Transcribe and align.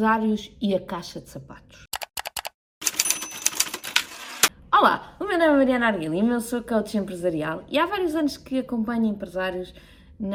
empresários 0.00 0.50
e 0.62 0.74
a 0.74 0.80
caixa 0.80 1.20
de 1.20 1.28
sapatos. 1.28 1.84
Olá, 4.72 5.14
o 5.20 5.24
meu 5.24 5.38
nome 5.38 5.52
é 5.52 5.56
Mariana 5.58 5.86
Arguilima, 5.88 6.32
eu 6.32 6.40
sou 6.40 6.62
coach 6.62 6.96
empresarial 6.96 7.64
e 7.68 7.78
há 7.78 7.84
vários 7.84 8.14
anos 8.14 8.38
que 8.38 8.60
acompanho 8.60 9.04
empresários 9.04 9.74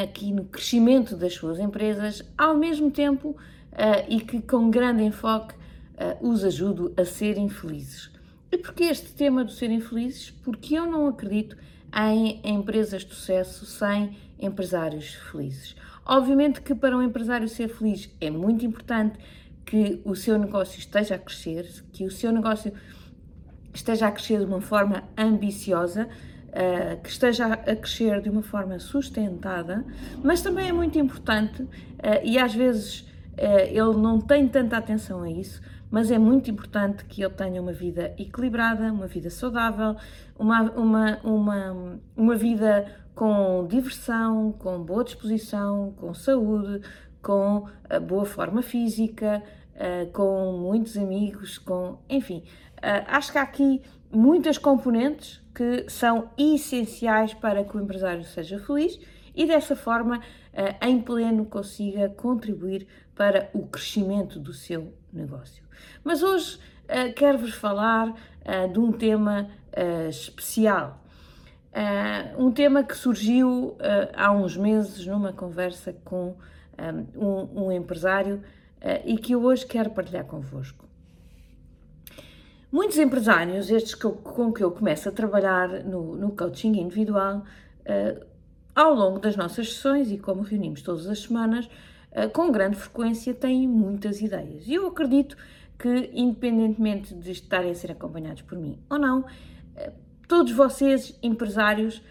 aqui 0.03 0.31
no 0.31 0.45
crescimento 0.45 1.15
das 1.15 1.33
suas 1.33 1.57
empresas, 1.57 2.21
ao 2.37 2.55
mesmo 2.55 2.91
tempo 2.91 3.29
uh, 3.29 4.05
e 4.07 4.21
que 4.21 4.39
com 4.39 4.69
grande 4.69 5.01
enfoque 5.01 5.55
uh, 5.55 6.29
os 6.29 6.43
ajudo 6.43 6.93
a 6.95 7.03
serem 7.03 7.49
felizes. 7.49 8.11
E 8.51 8.59
porquê 8.59 8.83
este 8.83 9.13
tema 9.13 9.43
do 9.43 9.51
serem 9.51 9.81
felizes? 9.81 10.29
Porque 10.29 10.75
eu 10.75 10.85
não 10.85 11.07
acredito 11.07 11.57
em 11.91 12.39
empresas 12.43 13.03
de 13.03 13.15
sucesso 13.15 13.65
sem 13.65 14.15
empresários 14.37 15.15
felizes. 15.31 15.75
Obviamente 16.05 16.61
que 16.61 16.75
para 16.75 16.95
um 16.95 17.01
empresário 17.01 17.49
ser 17.49 17.67
feliz 17.67 18.15
é 18.21 18.29
muito 18.29 18.63
importante 18.63 19.17
que 19.65 20.01
o 20.05 20.15
seu 20.15 20.37
negócio 20.37 20.79
esteja 20.79 21.15
a 21.15 21.17
crescer, 21.17 21.67
que 21.91 22.05
o 22.05 22.11
seu 22.11 22.31
negócio 22.31 22.71
esteja 23.73 24.07
a 24.07 24.11
crescer 24.11 24.39
de 24.39 24.45
uma 24.45 24.61
forma 24.61 25.03
ambiciosa, 25.17 26.07
uh, 26.07 27.01
que 27.01 27.09
esteja 27.09 27.47
a 27.47 27.75
crescer 27.75 28.21
de 28.21 28.29
uma 28.29 28.43
forma 28.43 28.79
sustentada, 28.79 29.83
mas 30.23 30.41
também 30.41 30.69
é 30.69 30.73
muito 30.73 30.97
importante, 30.99 31.63
uh, 31.63 31.69
e 32.23 32.37
às 32.37 32.53
vezes 32.53 33.01
uh, 33.01 33.67
ele 33.67 33.97
não 33.97 34.21
tem 34.21 34.47
tanta 34.47 34.77
atenção 34.77 35.23
a 35.23 35.29
isso, 35.29 35.61
mas 35.89 36.11
é 36.11 36.17
muito 36.17 36.49
importante 36.49 37.05
que 37.05 37.23
ele 37.23 37.33
tenha 37.33 37.61
uma 37.61 37.73
vida 37.73 38.13
equilibrada, 38.17 38.91
uma 38.91 39.07
vida 39.07 39.29
saudável, 39.29 39.95
uma, 40.37 40.63
uma, 40.71 41.19
uma, 41.23 41.99
uma 42.15 42.35
vida 42.35 42.85
com 43.15 43.65
diversão, 43.67 44.51
com 44.51 44.83
boa 44.83 45.03
disposição, 45.03 45.93
com 45.97 46.13
saúde, 46.13 46.81
com 47.25 47.65
boa 48.03 48.23
forma 48.23 48.61
física, 48.61 49.41
uh, 49.73 50.11
com 50.11 50.59
muitos 50.59 50.95
amigos, 50.95 51.57
com. 51.57 51.97
Enfim, 52.07 52.43
uh, 52.77 53.03
acho 53.07 53.31
que 53.31 53.39
há 53.39 53.41
aqui 53.41 53.81
muitas 54.11 54.59
componentes 54.59 55.41
que 55.55 55.89
são 55.89 56.29
essenciais 56.37 57.33
para 57.33 57.63
que 57.63 57.75
o 57.75 57.81
empresário 57.81 58.23
seja 58.23 58.59
feliz 58.59 58.99
e 59.33 59.45
dessa 59.45 59.75
forma, 59.75 60.21
em 60.81 61.01
pleno, 61.01 61.45
consiga 61.45 62.07
contribuir 62.07 62.87
para 63.13 63.49
o 63.53 63.67
crescimento 63.67 64.39
do 64.39 64.53
seu 64.53 64.93
negócio. 65.11 65.61
Mas 66.05 66.23
hoje 66.23 66.57
quero-vos 67.17 67.53
falar 67.53 68.13
de 68.71 68.79
um 68.79 68.93
tema 68.93 69.49
especial 70.07 71.03
um 72.37 72.49
tema 72.49 72.81
que 72.81 72.95
surgiu 72.95 73.77
há 74.13 74.31
uns 74.31 74.55
meses 74.55 75.05
numa 75.05 75.33
conversa 75.33 75.91
com 76.05 76.37
um, 77.15 77.65
um 77.65 77.71
empresário 77.71 78.35
uh, 78.81 79.01
e 79.05 79.17
que 79.17 79.33
eu 79.33 79.43
hoje 79.43 79.65
quero 79.65 79.89
partilhar 79.89 80.25
convosco. 80.25 80.85
Muitos 82.71 82.97
empresários, 82.97 83.69
estes 83.69 83.95
que 83.95 84.05
eu, 84.05 84.11
com 84.11 84.51
que 84.51 84.63
eu 84.63 84.71
começo 84.71 85.07
a 85.07 85.11
trabalhar 85.11 85.69
no, 85.85 86.15
no 86.15 86.31
coaching 86.31 86.77
individual, 86.77 87.45
ao 88.73 88.93
longo 88.93 89.19
das 89.19 89.37
nossas 89.37 89.75
sessões 89.75 90.11
e 90.11 90.17
como 90.17 90.41
reunimos 90.41 90.81
todas 90.81 91.07
as 91.07 91.19
semanas, 91.19 91.69
com 92.33 92.51
grande 92.51 92.75
frequência 92.75 93.33
têm 93.33 93.65
muitas 93.65 94.19
ideias. 94.19 94.67
E 94.67 94.73
eu 94.73 94.87
acredito 94.87 95.37
que, 95.79 96.09
independentemente 96.13 97.13
de 97.13 97.31
estarem 97.31 97.71
a 97.71 97.75
ser 97.75 97.93
acompanhados 97.93 98.41
por 98.41 98.57
mim 98.57 98.77
ou 98.89 98.99
não, 98.99 99.23
Todos 100.27 100.51
vocês, 100.51 101.17
empresários, 101.21 102.01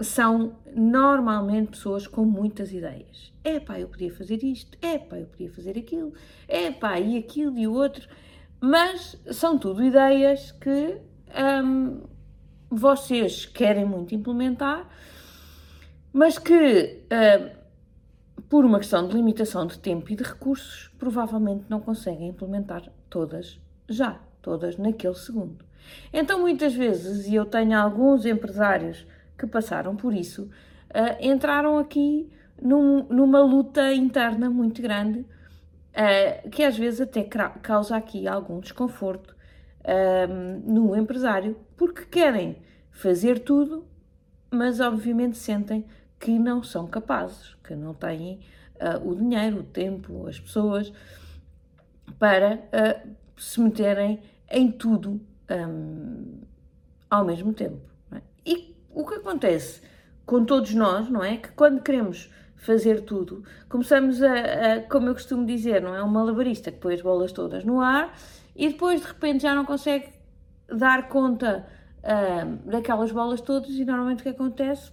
são 0.00 0.56
normalmente 0.74 1.70
pessoas 1.70 2.06
com 2.06 2.24
muitas 2.24 2.72
ideias. 2.72 3.32
É 3.44 3.60
pá, 3.60 3.78
eu 3.78 3.88
podia 3.88 4.12
fazer 4.12 4.42
isto, 4.42 4.76
é 4.82 4.98
pá, 4.98 5.18
eu 5.18 5.26
podia 5.26 5.50
fazer 5.50 5.78
aquilo, 5.78 6.12
é 6.48 6.70
pá, 6.70 6.98
e 6.98 7.16
aquilo 7.18 7.58
e 7.58 7.66
o 7.66 7.72
outro. 7.72 8.08
Mas 8.60 9.16
são 9.32 9.58
tudo 9.58 9.82
ideias 9.82 10.52
que 10.52 10.98
hum, 11.64 12.02
vocês 12.70 13.46
querem 13.46 13.84
muito 13.84 14.14
implementar, 14.14 14.88
mas 16.12 16.38
que, 16.38 17.04
hum, 17.12 18.42
por 18.48 18.64
uma 18.64 18.78
questão 18.78 19.06
de 19.06 19.14
limitação 19.14 19.66
de 19.66 19.78
tempo 19.78 20.10
e 20.10 20.16
de 20.16 20.24
recursos, 20.24 20.90
provavelmente 20.98 21.64
não 21.68 21.80
conseguem 21.80 22.28
implementar 22.28 22.82
todas 23.08 23.60
já, 23.88 24.20
todas 24.42 24.76
naquele 24.76 25.14
segundo. 25.14 25.64
Então, 26.12 26.40
muitas 26.40 26.74
vezes, 26.74 27.26
e 27.26 27.34
eu 27.34 27.46
tenho 27.46 27.78
alguns 27.78 28.26
empresários 28.26 29.06
que 29.40 29.46
passaram 29.46 29.96
por 29.96 30.12
isso, 30.12 30.42
uh, 30.90 31.16
entraram 31.18 31.78
aqui 31.78 32.30
num, 32.60 33.04
numa 33.04 33.40
luta 33.40 33.90
interna 33.94 34.50
muito 34.50 34.82
grande, 34.82 35.20
uh, 35.20 36.50
que 36.50 36.62
às 36.62 36.76
vezes 36.76 37.00
até 37.00 37.22
causa 37.22 37.96
aqui 37.96 38.28
algum 38.28 38.60
desconforto 38.60 39.34
uh, 39.80 40.70
no 40.70 40.94
empresário, 40.94 41.56
porque 41.74 42.04
querem 42.04 42.58
fazer 42.90 43.38
tudo, 43.38 43.86
mas 44.50 44.78
obviamente 44.78 45.38
sentem 45.38 45.86
que 46.18 46.38
não 46.38 46.62
são 46.62 46.86
capazes, 46.86 47.54
que 47.64 47.74
não 47.74 47.94
têm 47.94 48.40
o 49.04 49.14
dinheiro, 49.14 49.58
o 49.58 49.62
tempo, 49.62 50.26
as 50.26 50.40
pessoas 50.40 50.90
para 52.18 52.58
se 53.36 53.60
meterem 53.60 54.20
em 54.50 54.72
tudo 54.72 55.20
um, 55.50 56.40
ao 57.10 57.24
mesmo 57.24 57.52
tempo. 57.52 57.80
É? 58.12 58.20
E 58.44 58.69
o 58.92 59.06
que 59.06 59.14
acontece 59.14 59.82
com 60.26 60.44
todos 60.44 60.74
nós, 60.74 61.08
não 61.08 61.22
é? 61.24 61.36
Que 61.36 61.50
quando 61.52 61.82
queremos 61.82 62.30
fazer 62.56 63.02
tudo, 63.02 63.42
começamos 63.68 64.22
a, 64.22 64.32
a, 64.32 64.80
como 64.82 65.08
eu 65.08 65.14
costumo 65.14 65.46
dizer, 65.46 65.80
não 65.80 65.94
é? 65.94 66.02
Um 66.02 66.08
malabarista 66.08 66.70
que 66.70 66.78
põe 66.78 66.94
as 66.94 67.02
bolas 67.02 67.32
todas 67.32 67.64
no 67.64 67.80
ar 67.80 68.14
e 68.54 68.68
depois 68.68 69.00
de 69.00 69.06
repente 69.06 69.42
já 69.42 69.54
não 69.54 69.64
consegue 69.64 70.08
dar 70.68 71.08
conta 71.08 71.66
um, 72.04 72.70
daquelas 72.70 73.10
bolas 73.10 73.40
todas 73.40 73.70
e 73.70 73.84
normalmente 73.84 74.20
o 74.20 74.22
que 74.22 74.28
acontece? 74.28 74.92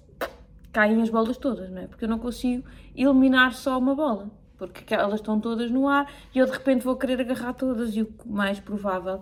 Caem 0.71 1.01
as 1.01 1.09
bolas 1.09 1.37
todas, 1.37 1.69
não 1.69 1.81
é? 1.81 1.87
Porque 1.87 2.05
eu 2.05 2.09
não 2.09 2.19
consigo 2.19 2.67
eliminar 2.95 3.53
só 3.53 3.77
uma 3.77 3.95
bola 3.95 4.31
porque 4.57 4.93
elas 4.93 5.15
estão 5.15 5.39
todas 5.39 5.69
no 5.69 5.87
ar 5.87 6.11
e 6.33 6.39
eu 6.39 6.45
de 6.45 6.51
repente 6.51 6.83
vou 6.83 6.95
querer 6.95 7.21
agarrar 7.21 7.53
todas 7.53 7.95
e 7.95 8.01
o 8.01 8.09
mais 8.25 8.59
provável 8.59 9.21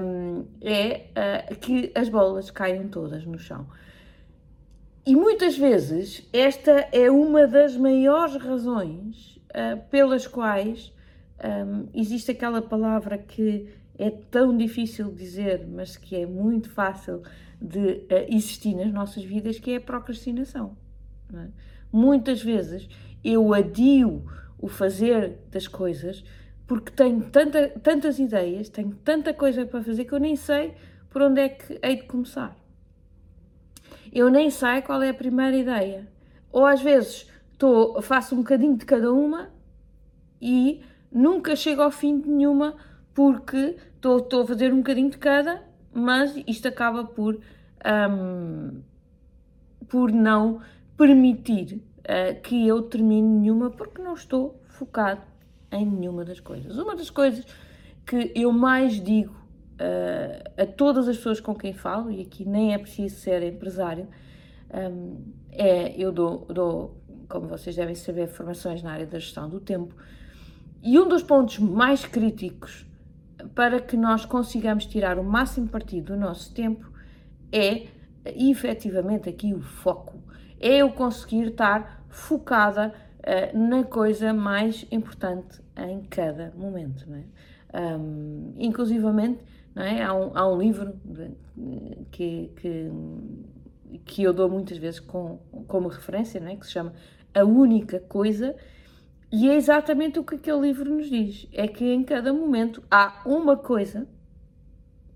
um, 0.00 0.46
é 0.60 1.06
uh, 1.50 1.56
que 1.56 1.92
as 1.94 2.08
bolas 2.08 2.50
caiam 2.50 2.88
todas 2.88 3.24
no 3.24 3.38
chão. 3.38 3.66
E 5.08 5.16
muitas 5.16 5.56
vezes 5.56 6.28
esta 6.34 6.86
é 6.92 7.10
uma 7.10 7.46
das 7.46 7.74
maiores 7.74 8.36
razões 8.36 9.40
uh, 9.46 9.82
pelas 9.88 10.26
quais 10.26 10.92
um, 11.42 11.88
existe 11.94 12.30
aquela 12.30 12.60
palavra 12.60 13.16
que 13.16 13.70
é 13.98 14.10
tão 14.10 14.54
difícil 14.54 15.10
dizer, 15.10 15.66
mas 15.66 15.96
que 15.96 16.14
é 16.14 16.26
muito 16.26 16.68
fácil 16.68 17.22
de 17.58 17.78
uh, 17.78 18.06
existir 18.28 18.74
nas 18.74 18.92
nossas 18.92 19.24
vidas, 19.24 19.58
que 19.58 19.70
é 19.70 19.76
a 19.76 19.80
procrastinação. 19.80 20.76
É? 21.32 21.46
Muitas 21.90 22.42
vezes 22.42 22.86
eu 23.24 23.54
adio 23.54 24.26
o 24.58 24.68
fazer 24.68 25.38
das 25.50 25.66
coisas 25.66 26.22
porque 26.66 26.92
tenho 26.92 27.22
tanta, 27.30 27.68
tantas 27.82 28.18
ideias, 28.18 28.68
tenho 28.68 28.94
tanta 29.02 29.32
coisa 29.32 29.64
para 29.64 29.82
fazer 29.82 30.04
que 30.04 30.12
eu 30.12 30.20
nem 30.20 30.36
sei 30.36 30.74
por 31.08 31.22
onde 31.22 31.40
é 31.40 31.48
que 31.48 31.78
hei 31.82 31.96
de 31.96 32.02
começar. 32.02 32.54
Eu 34.12 34.30
nem 34.30 34.50
sei 34.50 34.82
qual 34.82 35.02
é 35.02 35.10
a 35.10 35.14
primeira 35.14 35.56
ideia. 35.56 36.08
Ou 36.50 36.64
às 36.64 36.80
vezes 36.80 37.30
tô, 37.56 38.00
faço 38.02 38.34
um 38.34 38.38
bocadinho 38.38 38.76
de 38.76 38.84
cada 38.84 39.12
uma 39.12 39.50
e 40.40 40.82
nunca 41.10 41.56
chego 41.56 41.82
ao 41.82 41.90
fim 41.90 42.20
de 42.20 42.28
nenhuma 42.28 42.76
porque 43.14 43.76
estou 43.96 44.42
a 44.42 44.46
fazer 44.46 44.72
um 44.72 44.78
bocadinho 44.78 45.10
de 45.10 45.18
cada, 45.18 45.62
mas 45.92 46.34
isto 46.46 46.68
acaba 46.68 47.04
por, 47.04 47.40
um, 48.10 48.80
por 49.88 50.12
não 50.12 50.60
permitir 50.96 51.82
uh, 52.00 52.40
que 52.42 52.66
eu 52.66 52.82
termine 52.82 53.40
nenhuma 53.40 53.70
porque 53.70 54.00
não 54.00 54.14
estou 54.14 54.60
focado 54.68 55.22
em 55.72 55.84
nenhuma 55.84 56.24
das 56.24 56.40
coisas. 56.40 56.78
Uma 56.78 56.94
das 56.94 57.10
coisas 57.10 57.44
que 58.06 58.32
eu 58.34 58.52
mais 58.52 59.02
digo 59.02 59.37
uh, 59.80 60.62
a 60.62 60.66
todas 60.66 61.08
as 61.08 61.16
pessoas 61.16 61.40
com 61.40 61.54
quem 61.54 61.72
falo, 61.72 62.10
e 62.10 62.22
aqui 62.22 62.44
nem 62.44 62.74
é 62.74 62.78
preciso 62.78 63.16
ser 63.16 63.42
empresário, 63.42 64.08
um, 64.72 65.24
é 65.50 65.94
eu 66.00 66.12
dou, 66.12 66.46
dou, 66.46 67.00
como 67.28 67.46
vocês 67.46 67.74
devem 67.74 67.94
saber, 67.94 68.28
formações 68.28 68.82
na 68.82 68.92
área 68.92 69.06
da 69.06 69.18
gestão 69.18 69.48
do 69.48 69.60
tempo, 69.60 69.94
e 70.82 70.98
um 70.98 71.08
dos 71.08 71.22
pontos 71.22 71.58
mais 71.58 72.04
críticos 72.04 72.86
para 73.54 73.80
que 73.80 73.96
nós 73.96 74.24
consigamos 74.24 74.86
tirar 74.86 75.18
o 75.18 75.24
máximo 75.24 75.68
partido 75.68 76.14
do 76.14 76.16
nosso 76.16 76.52
tempo 76.54 76.90
é 77.52 77.86
efetivamente 78.24 79.28
aqui 79.28 79.54
o 79.54 79.60
foco. 79.60 80.22
É 80.60 80.78
eu 80.78 80.90
conseguir 80.92 81.48
estar 81.48 82.04
focada 82.08 82.92
uh, 83.18 83.58
na 83.58 83.84
coisa 83.84 84.32
mais 84.32 84.86
importante 84.90 85.60
em 85.76 86.02
cada 86.02 86.52
momento. 86.56 87.08
Não 87.08 87.16
é? 87.16 87.24
Um, 87.98 88.54
inclusivamente, 88.56 89.44
é? 89.78 90.02
Há, 90.02 90.14
um, 90.14 90.30
há 90.34 90.48
um 90.48 90.58
livro 90.58 90.94
que, 92.10 92.50
que, 92.56 92.90
que 94.04 94.22
eu 94.22 94.32
dou 94.32 94.48
muitas 94.48 94.78
vezes 94.78 95.00
com, 95.00 95.38
como 95.66 95.88
referência, 95.88 96.38
é? 96.38 96.56
que 96.56 96.66
se 96.66 96.72
chama 96.72 96.92
A 97.34 97.44
Única 97.44 98.00
Coisa, 98.00 98.56
E 99.30 99.48
é 99.50 99.56
exatamente 99.56 100.18
o 100.18 100.24
que 100.24 100.36
aquele 100.36 100.60
livro 100.60 100.90
nos 100.90 101.08
diz: 101.08 101.46
é 101.52 101.68
que 101.68 101.84
em 101.84 102.02
cada 102.02 102.32
momento 102.32 102.82
há 102.90 103.22
uma 103.26 103.56
coisa 103.56 104.08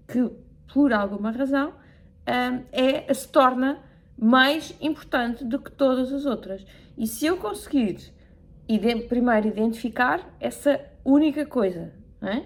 que, 0.07 0.31
por 0.73 0.93
alguma 0.93 1.31
razão, 1.31 1.71
hum, 1.71 2.63
é, 2.71 3.13
se 3.13 3.29
torna 3.29 3.79
mais 4.17 4.77
importante 4.81 5.45
do 5.45 5.59
que 5.59 5.71
todas 5.73 6.13
as 6.13 6.27
outras. 6.27 6.65
E 6.97 7.07
se 7.07 7.27
eu 7.27 7.39
conseguir 7.39 8.13
primeiro 9.09 9.49
identificar 9.49 10.35
essa 10.39 10.81
única 11.05 11.45
coisa, 11.45 11.93
é? 12.21 12.45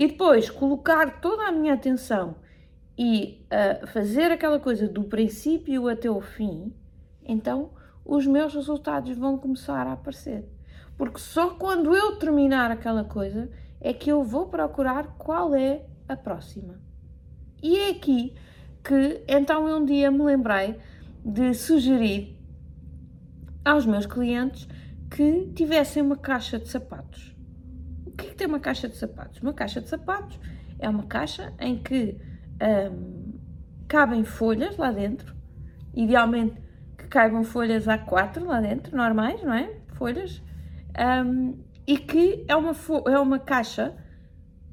E 0.00 0.08
depois 0.08 0.48
colocar 0.48 1.20
toda 1.20 1.46
a 1.46 1.52
minha 1.52 1.74
atenção 1.74 2.36
e 2.96 3.46
uh, 3.52 3.86
fazer 3.88 4.32
aquela 4.32 4.58
coisa 4.58 4.88
do 4.88 5.04
princípio 5.04 5.88
até 5.88 6.10
o 6.10 6.22
fim, 6.22 6.72
então 7.22 7.72
os 8.02 8.26
meus 8.26 8.54
resultados 8.54 9.14
vão 9.18 9.36
começar 9.36 9.86
a 9.86 9.92
aparecer. 9.92 10.48
Porque 10.96 11.18
só 11.18 11.50
quando 11.50 11.94
eu 11.94 12.16
terminar 12.16 12.70
aquela 12.70 13.04
coisa 13.04 13.50
é 13.78 13.92
que 13.92 14.10
eu 14.10 14.24
vou 14.24 14.46
procurar 14.46 15.18
qual 15.18 15.54
é 15.54 15.84
a 16.08 16.16
próxima. 16.16 16.80
E 17.62 17.76
é 17.76 17.90
aqui 17.90 18.34
que 18.82 19.22
então 19.28 19.66
um 19.66 19.84
dia 19.84 20.10
me 20.10 20.22
lembrei 20.22 20.78
de 21.22 21.52
sugerir 21.52 22.38
aos 23.62 23.84
meus 23.84 24.06
clientes 24.06 24.66
que 25.10 25.52
tivessem 25.54 26.02
uma 26.02 26.16
caixa 26.16 26.58
de 26.58 26.68
sapatos. 26.70 27.38
Que 28.20 28.26
é 28.26 28.30
que 28.30 28.36
tem 28.36 28.46
uma 28.46 28.60
caixa 28.60 28.88
de 28.88 28.96
sapatos? 28.96 29.40
Uma 29.40 29.54
caixa 29.54 29.80
de 29.80 29.88
sapatos 29.88 30.38
é 30.78 30.88
uma 30.88 31.04
caixa 31.04 31.52
em 31.58 31.78
que 31.82 32.18
hum, 32.92 33.38
cabem 33.88 34.24
folhas 34.24 34.76
lá 34.76 34.90
dentro, 34.90 35.34
idealmente 35.94 36.60
que 36.96 37.06
caibam 37.06 37.42
folhas 37.44 37.86
A4 37.86 38.44
lá 38.44 38.60
dentro, 38.60 38.96
normais, 38.96 39.42
não 39.42 39.54
é? 39.54 39.74
Folhas, 39.94 40.42
hum, 41.24 41.58
e 41.86 41.96
que 41.96 42.44
é 42.46 42.54
uma, 42.54 42.72
é 43.06 43.18
uma 43.18 43.38
caixa 43.38 43.96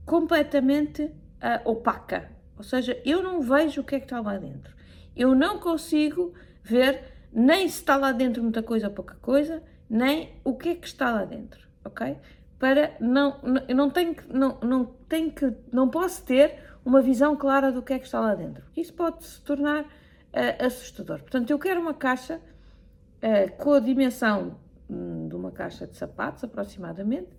completamente 0.05 1.03
uh, 1.03 1.69
opaca, 1.69 2.29
ou 2.57 2.63
seja, 2.63 2.99
eu 3.05 3.21
não 3.21 3.41
vejo 3.41 3.81
o 3.81 3.83
que 3.83 3.95
é 3.95 3.99
que 3.99 4.05
está 4.05 4.19
lá 4.19 4.37
dentro. 4.37 4.75
Eu 5.15 5.35
não 5.35 5.59
consigo 5.59 6.33
ver 6.63 7.13
nem 7.31 7.67
se 7.67 7.79
está 7.79 7.95
lá 7.95 8.11
dentro 8.11 8.41
muita 8.41 8.63
coisa 8.63 8.87
ou 8.87 8.93
pouca 8.93 9.15
coisa, 9.15 9.63
nem 9.89 10.39
o 10.43 10.55
que 10.55 10.69
é 10.69 10.75
que 10.75 10.87
está 10.87 11.11
lá 11.11 11.25
dentro, 11.25 11.67
ok? 11.83 12.17
Para 12.59 12.95
não, 12.99 13.39
não, 13.41 13.75
não 13.75 13.89
tenho 13.89 14.15
que, 14.15 14.33
não, 14.33 14.59
não 14.61 14.85
tenho 15.07 15.31
que, 15.31 15.53
não 15.71 15.89
posso 15.89 16.23
ter 16.23 16.59
uma 16.87 17.01
visão 17.01 17.35
clara 17.35 17.71
do 17.71 17.81
que 17.81 17.93
é 17.93 17.99
que 17.99 18.05
está 18.05 18.19
lá 18.19 18.33
dentro. 18.33 18.63
Isso 18.75 18.93
pode 18.93 19.25
se 19.25 19.41
tornar 19.41 19.83
uh, 19.83 20.65
assustador. 20.65 21.19
Portanto, 21.19 21.51
eu 21.51 21.59
quero 21.59 21.81
uma 21.81 21.93
caixa 21.93 22.39
uh, 22.39 23.57
com 23.57 23.73
a 23.73 23.79
dimensão 23.79 24.57
um, 24.89 25.27
de 25.27 25.35
uma 25.35 25.51
caixa 25.51 25.85
de 25.85 25.97
sapatos, 25.97 26.45
aproximadamente. 26.45 27.29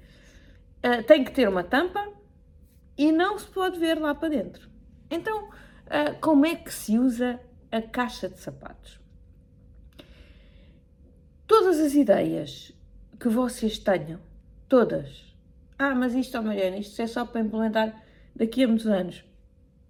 Uh, 0.85 1.03
tem 1.07 1.25
que 1.25 1.33
ter 1.33 1.49
uma 1.49 1.65
tampa 1.65 2.13
e 2.97 3.11
não 3.11 3.39
se 3.39 3.47
pode 3.47 3.79
ver 3.79 3.99
lá 3.99 4.15
para 4.15 4.29
dentro. 4.29 4.69
Então, 5.11 5.49
como 6.21 6.45
é 6.45 6.55
que 6.55 6.71
se 6.71 6.99
usa 6.99 7.41
a 7.73 7.81
caixa 7.81 8.29
de 8.29 8.39
sapatos? 8.39 9.01
Todas 11.47 11.81
as 11.81 11.95
ideias 11.95 12.73
que 13.19 13.29
vocês 13.29 13.79
tenham, 13.79 14.21
todas. 14.69 15.35
Ah, 15.79 15.95
mas 15.95 16.15
isto, 16.15 16.39
oh 16.39 16.43
Mariana, 16.43 16.77
isto 16.77 17.01
é 17.01 17.07
só 17.07 17.25
para 17.25 17.41
implementar 17.41 18.05
daqui 18.35 18.65
a 18.65 18.69
muitos 18.69 18.87
anos. 18.87 19.25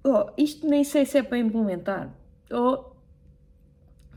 Oh, 0.05 0.31
isto 0.37 0.67
nem 0.67 0.85
sei 0.85 1.05
se 1.05 1.19
é 1.19 1.23
para 1.23 1.39
implementar. 1.39 2.15
Oh, 2.51 2.93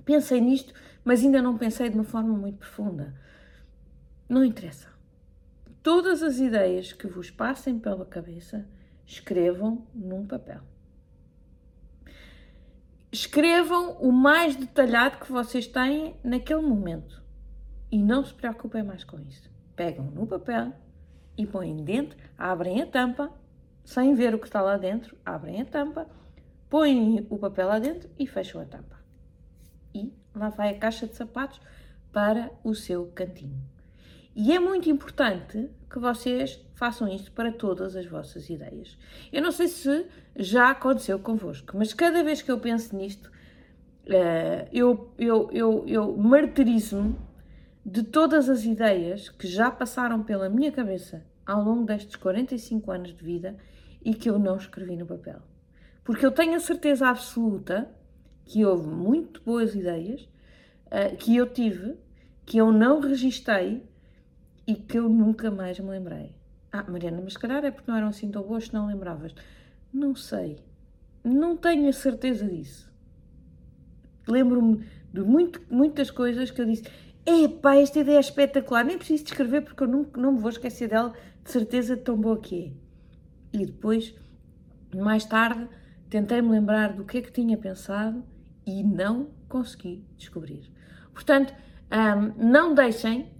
pensei 0.05 0.39
nisto, 0.39 0.73
mas 1.03 1.21
ainda 1.21 1.41
não 1.41 1.57
pensei 1.57 1.89
de 1.89 1.95
uma 1.95 2.03
forma 2.03 2.33
muito 2.33 2.59
profunda. 2.59 3.15
Não 4.29 4.45
interessa. 4.45 4.89
Todas 5.83 6.21
as 6.21 6.37
ideias 6.37 6.93
que 6.93 7.07
vos 7.07 7.31
passem 7.31 7.79
pela 7.79 8.05
cabeça, 8.05 8.67
escrevam 9.05 9.87
num 9.93 10.25
papel. 10.25 10.61
Escrevam 13.11 13.97
o 13.99 14.11
mais 14.11 14.55
detalhado 14.55 15.17
que 15.17 15.31
vocês 15.31 15.67
têm 15.67 16.15
naquele 16.23 16.61
momento. 16.61 17.21
E 17.91 18.01
não 18.01 18.23
se 18.23 18.33
preocupem 18.33 18.83
mais 18.83 19.03
com 19.03 19.19
isso. 19.19 19.50
Pegam 19.81 20.05
no 20.11 20.27
papel 20.27 20.71
e 21.35 21.47
põem 21.47 21.83
dentro, 21.83 22.15
abrem 22.37 22.83
a 22.83 22.85
tampa, 22.85 23.31
sem 23.83 24.13
ver 24.13 24.35
o 24.35 24.37
que 24.37 24.45
está 24.45 24.61
lá 24.61 24.77
dentro, 24.77 25.17
abrem 25.25 25.59
a 25.59 25.65
tampa, 25.65 26.07
põem 26.69 27.25
o 27.31 27.39
papel 27.39 27.67
lá 27.67 27.79
dentro 27.79 28.07
e 28.19 28.27
fecham 28.27 28.61
a 28.61 28.65
tampa. 28.65 28.99
E 29.91 30.13
lá 30.35 30.49
vai 30.49 30.69
a 30.69 30.77
caixa 30.77 31.07
de 31.07 31.15
sapatos 31.15 31.59
para 32.13 32.51
o 32.63 32.75
seu 32.75 33.07
cantinho. 33.07 33.59
E 34.35 34.53
é 34.53 34.59
muito 34.59 34.87
importante 34.87 35.67
que 35.89 35.97
vocês 35.97 36.63
façam 36.75 37.07
isto 37.07 37.31
para 37.31 37.51
todas 37.51 37.95
as 37.95 38.05
vossas 38.05 38.51
ideias. 38.51 38.99
Eu 39.33 39.41
não 39.41 39.51
sei 39.51 39.67
se 39.67 40.05
já 40.35 40.69
aconteceu 40.69 41.17
convosco, 41.17 41.75
mas 41.75 41.91
cada 41.91 42.23
vez 42.23 42.43
que 42.43 42.51
eu 42.51 42.59
penso 42.59 42.95
nisto, 42.95 43.31
eh, 44.05 44.67
eu, 44.71 45.11
eu, 45.17 45.49
eu, 45.51 45.83
eu 45.87 46.15
martirizo-me 46.15 47.30
de 47.85 48.03
todas 48.03 48.49
as 48.49 48.63
ideias 48.63 49.29
que 49.29 49.47
já 49.47 49.71
passaram 49.71 50.23
pela 50.23 50.49
minha 50.49 50.71
cabeça 50.71 51.25
ao 51.45 51.63
longo 51.63 51.85
destes 51.85 52.15
45 52.15 52.91
anos 52.91 53.15
de 53.15 53.23
vida 53.23 53.57
e 54.03 54.13
que 54.13 54.29
eu 54.29 54.37
não 54.37 54.57
escrevi 54.57 54.95
no 54.95 55.05
papel. 55.05 55.41
Porque 56.03 56.25
eu 56.25 56.31
tenho 56.31 56.55
a 56.55 56.59
certeza 56.59 57.07
absoluta 57.07 57.89
que 58.45 58.65
houve 58.65 58.87
muito 58.87 59.41
boas 59.43 59.75
ideias 59.75 60.21
uh, 60.87 61.15
que 61.17 61.35
eu 61.35 61.47
tive, 61.47 61.95
que 62.45 62.57
eu 62.57 62.71
não 62.71 62.99
registrei 62.99 63.83
e 64.67 64.75
que 64.75 64.97
eu 64.97 65.09
nunca 65.09 65.49
mais 65.49 65.79
me 65.79 65.89
lembrei. 65.89 66.35
Ah, 66.71 66.83
Mariana, 66.87 67.21
mas 67.23 67.35
calhar 67.35 67.63
é 67.65 67.71
porque 67.71 67.89
não 67.89 67.97
eram 67.97 68.07
assim 68.07 68.31
tão 68.31 68.43
boas 68.43 68.67
que 68.67 68.73
não 68.73 68.87
lembravas. 68.87 69.33
Não 69.93 70.15
sei. 70.15 70.59
Não 71.23 71.57
tenho 71.57 71.89
a 71.89 71.93
certeza 71.93 72.47
disso. 72.47 72.91
Lembro-me 74.27 74.85
de 75.13 75.21
muito, 75.21 75.61
muitas 75.69 76.09
coisas 76.09 76.49
que 76.49 76.61
eu 76.61 76.65
disse 76.65 76.83
Epá, 77.25 77.75
esta 77.75 77.99
ideia 77.99 78.17
é 78.17 78.19
espetacular, 78.19 78.83
nem 78.83 78.97
preciso 78.97 79.25
descrever 79.25 79.61
porque 79.61 79.83
eu 79.83 79.87
não, 79.87 80.05
não 80.17 80.31
me 80.33 80.39
vou 80.39 80.49
esquecer 80.49 80.89
dela, 80.89 81.13
de 81.43 81.51
certeza 81.51 81.95
tão 81.95 82.17
boa 82.17 82.39
que 82.39 82.65
é. 83.53 83.57
E 83.59 83.65
depois, 83.65 84.15
mais 84.95 85.25
tarde, 85.25 85.67
tentei-me 86.09 86.49
lembrar 86.49 86.93
do 86.93 87.05
que 87.05 87.19
é 87.19 87.21
que 87.21 87.31
tinha 87.31 87.57
pensado 87.57 88.23
e 88.65 88.83
não 88.83 89.29
consegui 89.47 90.03
descobrir. 90.17 90.71
Portanto, 91.13 91.53
um, 91.91 92.47
não 92.49 92.73
deixem 92.73 93.31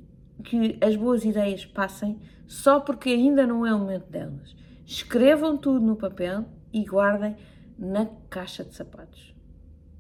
que 0.44 0.78
as 0.82 0.96
boas 0.96 1.24
ideias 1.24 1.66
passem 1.66 2.20
só 2.48 2.80
porque 2.80 3.10
ainda 3.10 3.48
não 3.48 3.66
é 3.66 3.74
o 3.74 3.80
momento 3.80 4.10
delas. 4.10 4.56
Escrevam 4.86 5.58
tudo 5.58 5.80
no 5.80 5.96
papel 5.96 6.46
e 6.74 6.84
guardem 6.84 7.36
na 7.78 8.08
caixa 8.30 8.64
de 8.64 8.76
sapatos. 8.76 9.34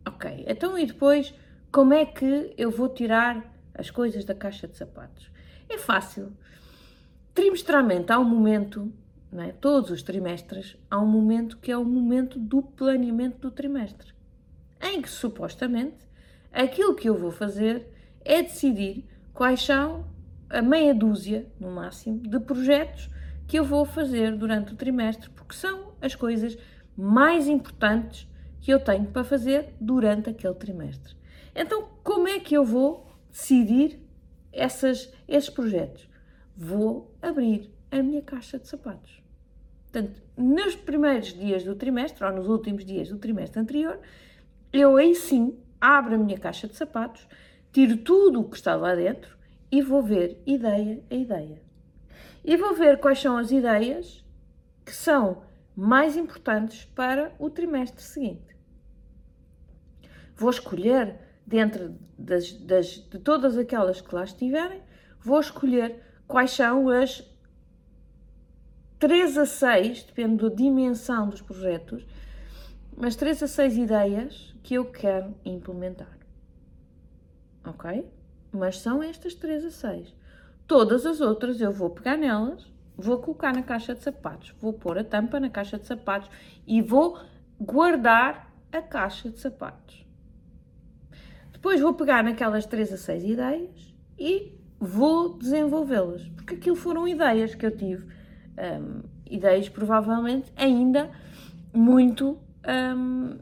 Ok, 0.07 0.45
então 0.47 0.77
e 0.77 0.85
depois, 0.85 1.33
como 1.71 1.93
é 1.93 2.05
que 2.05 2.53
eu 2.57 2.69
vou 2.69 2.89
tirar 2.89 3.51
as 3.81 3.89
coisas 3.89 4.23
da 4.23 4.33
caixa 4.33 4.67
de 4.67 4.77
sapatos. 4.77 5.29
É 5.67 5.77
fácil. 5.77 6.31
Trimestralmente 7.33 8.11
há 8.11 8.19
um 8.19 8.23
momento, 8.23 8.93
é? 9.33 9.51
todos 9.51 9.89
os 9.89 10.03
trimestres, 10.03 10.77
há 10.89 10.99
um 10.99 11.07
momento 11.07 11.57
que 11.57 11.71
é 11.71 11.77
o 11.77 11.83
momento 11.83 12.39
do 12.39 12.61
planeamento 12.61 13.39
do 13.39 13.51
trimestre, 13.51 14.13
em 14.81 15.01
que 15.01 15.09
supostamente 15.09 15.97
aquilo 16.51 16.95
que 16.95 17.09
eu 17.09 17.17
vou 17.17 17.31
fazer 17.31 17.87
é 18.23 18.41
decidir 18.41 19.05
quais 19.33 19.63
são 19.63 20.05
a 20.49 20.61
meia 20.61 20.93
dúzia, 20.93 21.47
no 21.59 21.71
máximo, 21.71 22.19
de 22.19 22.39
projetos 22.39 23.09
que 23.47 23.57
eu 23.57 23.63
vou 23.63 23.85
fazer 23.85 24.35
durante 24.35 24.73
o 24.73 24.75
trimestre, 24.75 25.29
porque 25.31 25.55
são 25.55 25.93
as 26.01 26.13
coisas 26.13 26.57
mais 26.95 27.47
importantes 27.47 28.27
que 28.59 28.71
eu 28.71 28.79
tenho 28.79 29.05
para 29.05 29.23
fazer 29.23 29.73
durante 29.79 30.29
aquele 30.29 30.53
trimestre. 30.53 31.15
Então, 31.55 31.87
como 32.03 32.27
é 32.27 32.39
que 32.39 32.55
eu 32.55 32.63
vou 32.63 33.10
decidir 33.31 33.99
essas, 34.51 35.11
esses 35.27 35.49
projetos. 35.49 36.09
Vou 36.55 37.15
abrir 37.21 37.71
a 37.89 38.01
minha 38.03 38.21
caixa 38.21 38.59
de 38.59 38.67
sapatos. 38.67 39.21
Portanto, 39.83 40.21
nos 40.37 40.75
primeiros 40.75 41.33
dias 41.33 41.63
do 41.63 41.75
trimestre, 41.75 42.23
ou 42.23 42.31
nos 42.31 42.47
últimos 42.47 42.85
dias 42.85 43.09
do 43.09 43.17
trimestre 43.17 43.59
anterior, 43.59 43.99
eu 44.71 44.95
aí 44.95 45.15
sim 45.15 45.57
abro 45.79 46.15
a 46.15 46.17
minha 46.17 46.37
caixa 46.37 46.67
de 46.67 46.75
sapatos, 46.75 47.27
tiro 47.73 47.97
tudo 47.97 48.41
o 48.41 48.49
que 48.49 48.55
está 48.55 48.75
lá 48.75 48.95
dentro 48.95 49.37
e 49.71 49.81
vou 49.81 50.01
ver 50.01 50.41
ideia 50.45 51.03
a 51.09 51.15
ideia. 51.15 51.61
E 52.43 52.55
vou 52.55 52.73
ver 52.73 52.99
quais 52.99 53.19
são 53.19 53.37
as 53.37 53.51
ideias 53.51 54.23
que 54.85 54.93
são 54.93 55.43
mais 55.75 56.17
importantes 56.17 56.85
para 56.85 57.33
o 57.39 57.49
trimestre 57.49 58.03
seguinte. 58.03 58.55
Vou 60.35 60.49
escolher 60.49 61.19
dentro 61.51 61.93
das, 62.17 62.53
das, 62.53 62.87
de 62.87 63.19
todas 63.19 63.57
aquelas 63.57 63.99
que 63.99 64.15
lá 64.15 64.23
estiverem, 64.23 64.81
vou 65.19 65.39
escolher 65.39 66.01
quais 66.25 66.51
são 66.51 66.87
as 66.87 67.29
3 68.97 69.37
a 69.37 69.45
6, 69.45 70.03
depende 70.03 70.43
da 70.43 70.55
dimensão 70.55 71.27
dos 71.27 71.41
projetos, 71.41 72.05
mas 72.95 73.17
3 73.17 73.43
a 73.43 73.47
6 73.47 73.77
ideias 73.77 74.55
que 74.63 74.75
eu 74.75 74.85
quero 74.85 75.35
implementar. 75.43 76.17
Ok? 77.65 78.09
Mas 78.51 78.77
são 78.77 79.03
estas 79.03 79.35
3 79.35 79.65
a 79.65 79.71
6. 79.71 80.15
Todas 80.65 81.05
as 81.05 81.19
outras 81.19 81.59
eu 81.59 81.71
vou 81.73 81.89
pegar 81.89 82.15
nelas, 82.15 82.65
vou 82.95 83.17
colocar 83.17 83.53
na 83.53 83.63
caixa 83.63 83.93
de 83.93 84.01
sapatos, 84.01 84.55
vou 84.57 84.71
pôr 84.71 84.97
a 84.97 85.03
tampa 85.03 85.37
na 85.37 85.49
caixa 85.49 85.77
de 85.77 85.85
sapatos 85.85 86.29
e 86.65 86.81
vou 86.81 87.19
guardar 87.59 88.53
a 88.71 88.81
caixa 88.81 89.29
de 89.29 89.39
sapatos. 89.39 90.10
Depois 91.61 91.79
vou 91.79 91.93
pegar 91.93 92.23
naquelas 92.23 92.65
3 92.65 92.91
a 92.93 92.97
6 92.97 93.23
ideias 93.23 93.93
e 94.17 94.51
vou 94.79 95.37
desenvolvê-las, 95.37 96.27
porque 96.29 96.55
aquilo 96.55 96.75
foram 96.75 97.07
ideias 97.07 97.53
que 97.53 97.63
eu 97.63 97.69
tive, 97.69 98.03
um, 98.57 99.03
ideias 99.29 99.69
provavelmente 99.69 100.51
ainda 100.55 101.11
muito 101.71 102.39
um, 102.97 103.37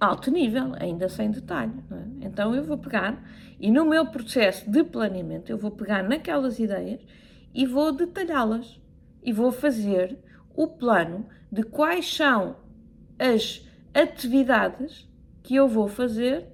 alto 0.00 0.30
nível, 0.30 0.72
ainda 0.80 1.10
sem 1.10 1.30
detalhe. 1.30 1.74
É? 1.90 2.26
Então 2.26 2.54
eu 2.54 2.64
vou 2.64 2.78
pegar 2.78 3.22
e 3.60 3.70
no 3.70 3.84
meu 3.84 4.06
processo 4.06 4.70
de 4.70 4.82
planeamento 4.82 5.52
eu 5.52 5.58
vou 5.58 5.72
pegar 5.72 6.02
naquelas 6.02 6.58
ideias 6.58 7.02
e 7.54 7.66
vou 7.66 7.92
detalhá-las 7.92 8.80
e 9.22 9.30
vou 9.30 9.52
fazer 9.52 10.16
o 10.56 10.66
plano 10.66 11.26
de 11.52 11.62
quais 11.64 12.16
são 12.16 12.56
as 13.18 13.62
atividades 13.92 15.06
que 15.42 15.54
eu 15.54 15.68
vou 15.68 15.86
fazer 15.86 16.50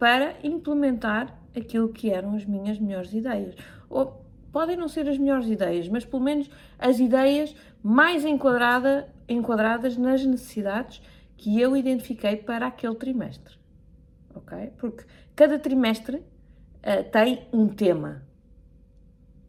para 0.00 0.34
implementar 0.42 1.38
aquilo 1.54 1.90
que 1.90 2.10
eram 2.10 2.34
as 2.34 2.46
minhas 2.46 2.78
melhores 2.78 3.12
ideias. 3.12 3.54
Ou 3.90 4.24
podem 4.50 4.74
não 4.74 4.88
ser 4.88 5.06
as 5.06 5.18
melhores 5.18 5.46
ideias, 5.46 5.88
mas 5.88 6.06
pelo 6.06 6.22
menos 6.22 6.50
as 6.78 6.98
ideias 6.98 7.54
mais 7.82 8.24
enquadrada, 8.24 9.12
enquadradas 9.28 9.98
nas 9.98 10.24
necessidades 10.24 11.02
que 11.36 11.60
eu 11.60 11.76
identifiquei 11.76 12.36
para 12.36 12.66
aquele 12.66 12.94
trimestre. 12.94 13.58
Ok? 14.34 14.72
Porque 14.78 15.04
cada 15.36 15.58
trimestre 15.58 16.16
uh, 16.16 17.10
tem 17.12 17.46
um 17.52 17.68
tema. 17.68 18.22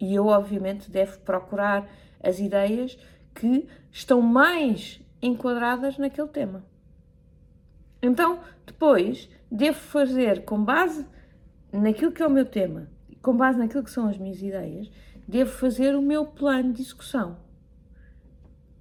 E 0.01 0.13
eu, 0.13 0.27
obviamente, 0.27 0.91
devo 0.91 1.17
procurar 1.21 1.89
as 2.21 2.39
ideias 2.39 2.97
que 3.33 3.69
estão 3.89 4.21
mais 4.21 4.99
enquadradas 5.21 5.97
naquele 5.97 6.27
tema. 6.27 6.65
Então, 8.01 8.39
depois, 8.65 9.29
devo 9.51 9.77
fazer 9.77 10.45
com 10.45 10.63
base 10.63 11.05
naquilo 11.73 12.11
que 12.11 12.23
é 12.23 12.27
o 12.27 12.31
meu 12.31 12.45
tema, 12.45 12.87
com 13.21 13.35
base 13.35 13.59
naquilo 13.59 13.83
que 13.83 13.91
são 13.91 14.07
as 14.07 14.17
minhas 14.17 14.41
ideias, 14.41 14.89
devo 15.27 15.51
fazer 15.51 15.95
o 15.95 16.01
meu 16.01 16.25
plano 16.25 16.71
de 16.73 16.81
execução. 16.81 17.37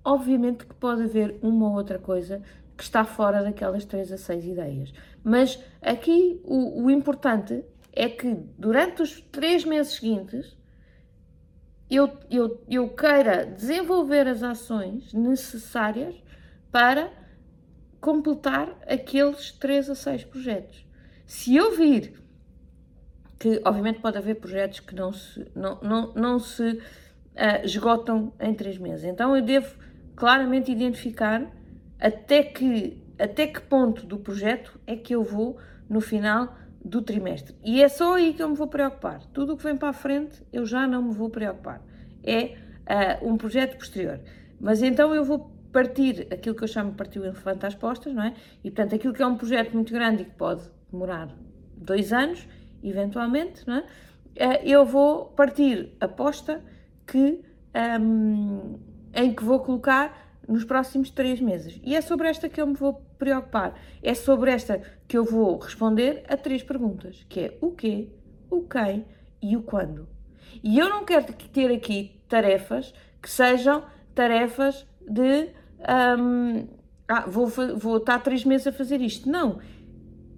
Obviamente 0.05 0.65
que 0.65 0.75
pode 0.75 1.03
haver 1.03 1.39
uma 1.43 1.69
ou 1.69 1.75
outra 1.75 1.99
coisa 1.99 2.43
que 2.77 2.83
está 2.83 3.05
fora 3.05 3.43
daquelas 3.43 3.85
três 3.85 4.11
a 4.11 4.17
seis 4.17 4.47
ideias. 4.47 4.93
Mas 5.23 5.63
aqui 5.83 6.41
o, 6.45 6.85
o 6.85 6.91
importante 6.91 7.63
é 7.93 8.09
que 8.09 8.35
durante 8.57 9.03
os 9.03 9.21
três 9.21 9.65
meses 9.65 9.95
seguintes 9.95 10.57
eu, 11.91 12.11
eu, 12.31 12.65
eu 12.69 12.89
queira 12.89 13.45
desenvolver 13.45 14.27
as 14.29 14.43
ações 14.43 15.13
necessárias 15.13 16.15
para 16.71 17.11
completar 18.01 18.77
aqueles 18.87 19.53
três 19.53 19.91
a 19.91 19.95
seis 19.95 20.25
projetos. 20.25 20.85
Se 21.27 21.55
eu 21.55 21.77
vir 21.77 22.21
que, 23.39 23.61
obviamente, 23.65 24.01
pode 24.01 24.19
haver 24.19 24.37
projetos 24.37 24.81
que 24.81 24.95
não 24.95 25.13
se, 25.13 25.47
não, 25.55 25.79
não, 25.81 26.15
não 26.15 26.39
se 26.39 26.63
uh, 26.63 27.65
esgotam 27.65 28.33
em 28.39 28.53
três 28.55 28.79
meses, 28.79 29.05
então 29.05 29.35
eu 29.35 29.43
devo 29.43 29.75
claramente 30.15 30.71
identificar 30.71 31.51
até 31.99 32.43
que, 32.43 33.03
até 33.19 33.47
que 33.47 33.61
ponto 33.61 34.05
do 34.07 34.19
projeto 34.19 34.79
é 34.87 34.97
que 34.97 35.15
eu 35.15 35.23
vou 35.23 35.59
no 35.89 36.01
final 36.01 36.55
do 36.85 37.03
trimestre. 37.03 37.55
E 37.65 37.83
é 37.83 37.89
só 37.89 38.15
aí 38.15 38.33
que 38.35 38.43
eu 38.43 38.49
me 38.49 38.57
vou 38.57 38.67
preocupar. 38.67 39.21
Tudo 39.33 39.55
o 39.55 39.57
que 39.57 39.65
vem 39.65 39.77
para 39.77 39.91
a 39.91 39.93
frente 39.93 40.43
eu 40.53 40.65
já 40.65 40.87
não 40.87 41.03
me 41.03 41.15
vou 41.15 41.29
preocupar. 41.29 41.83
É 42.23 42.57
uh, 43.23 43.29
um 43.31 43.37
projeto 43.37 43.77
posterior. 43.79 44.21
Mas 44.59 44.83
então 44.83 45.15
eu 45.15 45.25
vou 45.25 45.51
partir 45.73 46.27
aquilo 46.33 46.55
que 46.55 46.65
eu 46.65 46.69
chamo 46.69 46.91
de 46.91 46.97
partir 46.97 47.19
o 47.19 47.25
elefante 47.25 47.67
às 47.67 47.75
postas, 47.75 48.13
não 48.13 48.23
é? 48.23 48.35
E 48.63 48.71
portanto, 48.71 48.95
aquilo 48.95 49.13
que 49.13 49.23
é 49.23 49.27
um 49.27 49.37
projeto 49.37 49.73
muito 49.73 49.93
grande 49.93 50.23
e 50.23 50.25
que 50.25 50.35
pode 50.35 50.63
demorar 50.91 51.29
dois 51.77 52.13
anos, 52.13 52.47
eventualmente, 52.83 53.67
não 53.67 53.77
é? 53.77 53.81
Uh, 53.81 54.65
eu 54.65 54.85
vou 54.85 55.27
partir 55.27 55.93
a 56.01 56.09
posta 56.09 56.63
que, 57.07 57.41
um, 58.01 58.79
em 59.15 59.35
que 59.35 59.43
vou 59.43 59.61
colocar 59.61 60.31
nos 60.49 60.65
próximos 60.65 61.11
três 61.11 61.41
meses. 61.41 61.81
E 61.83 61.95
é 61.95 62.01
sobre 62.01 62.29
esta 62.29 62.49
que 62.49 62.61
eu 62.61 62.67
me 62.67 62.75
vou 62.75 62.95
preocupar. 63.19 63.75
É 64.03 64.15
sobre 64.15 64.51
esta 64.51 64.83
que 65.07 65.17
eu 65.17 65.25
vou 65.25 65.59
responder 65.59 66.25
a 66.29 66.37
três 66.37 66.63
perguntas, 66.63 67.25
que 67.29 67.41
é 67.41 67.59
o 67.61 67.71
quê, 67.71 68.09
o 68.51 68.63
quem 68.63 69.05
e 69.43 69.57
o 69.57 69.63
quando. 69.63 70.09
E 70.63 70.79
eu 70.79 70.89
não 70.89 71.05
quero 71.05 71.33
ter 71.33 71.73
aqui 71.73 72.21
tarefas 72.29 72.93
que 73.23 73.31
sejam 73.31 73.85
tarefas 74.15 74.87
de 75.01 75.51
um, 76.19 76.67
ah, 77.09 77.25
vou, 77.27 77.49
vou 77.49 77.97
estar 77.97 78.19
três 78.21 78.45
meses 78.45 78.67
a 78.67 78.73
fazer 78.73 79.01
isto. 79.01 79.29
Não. 79.29 79.59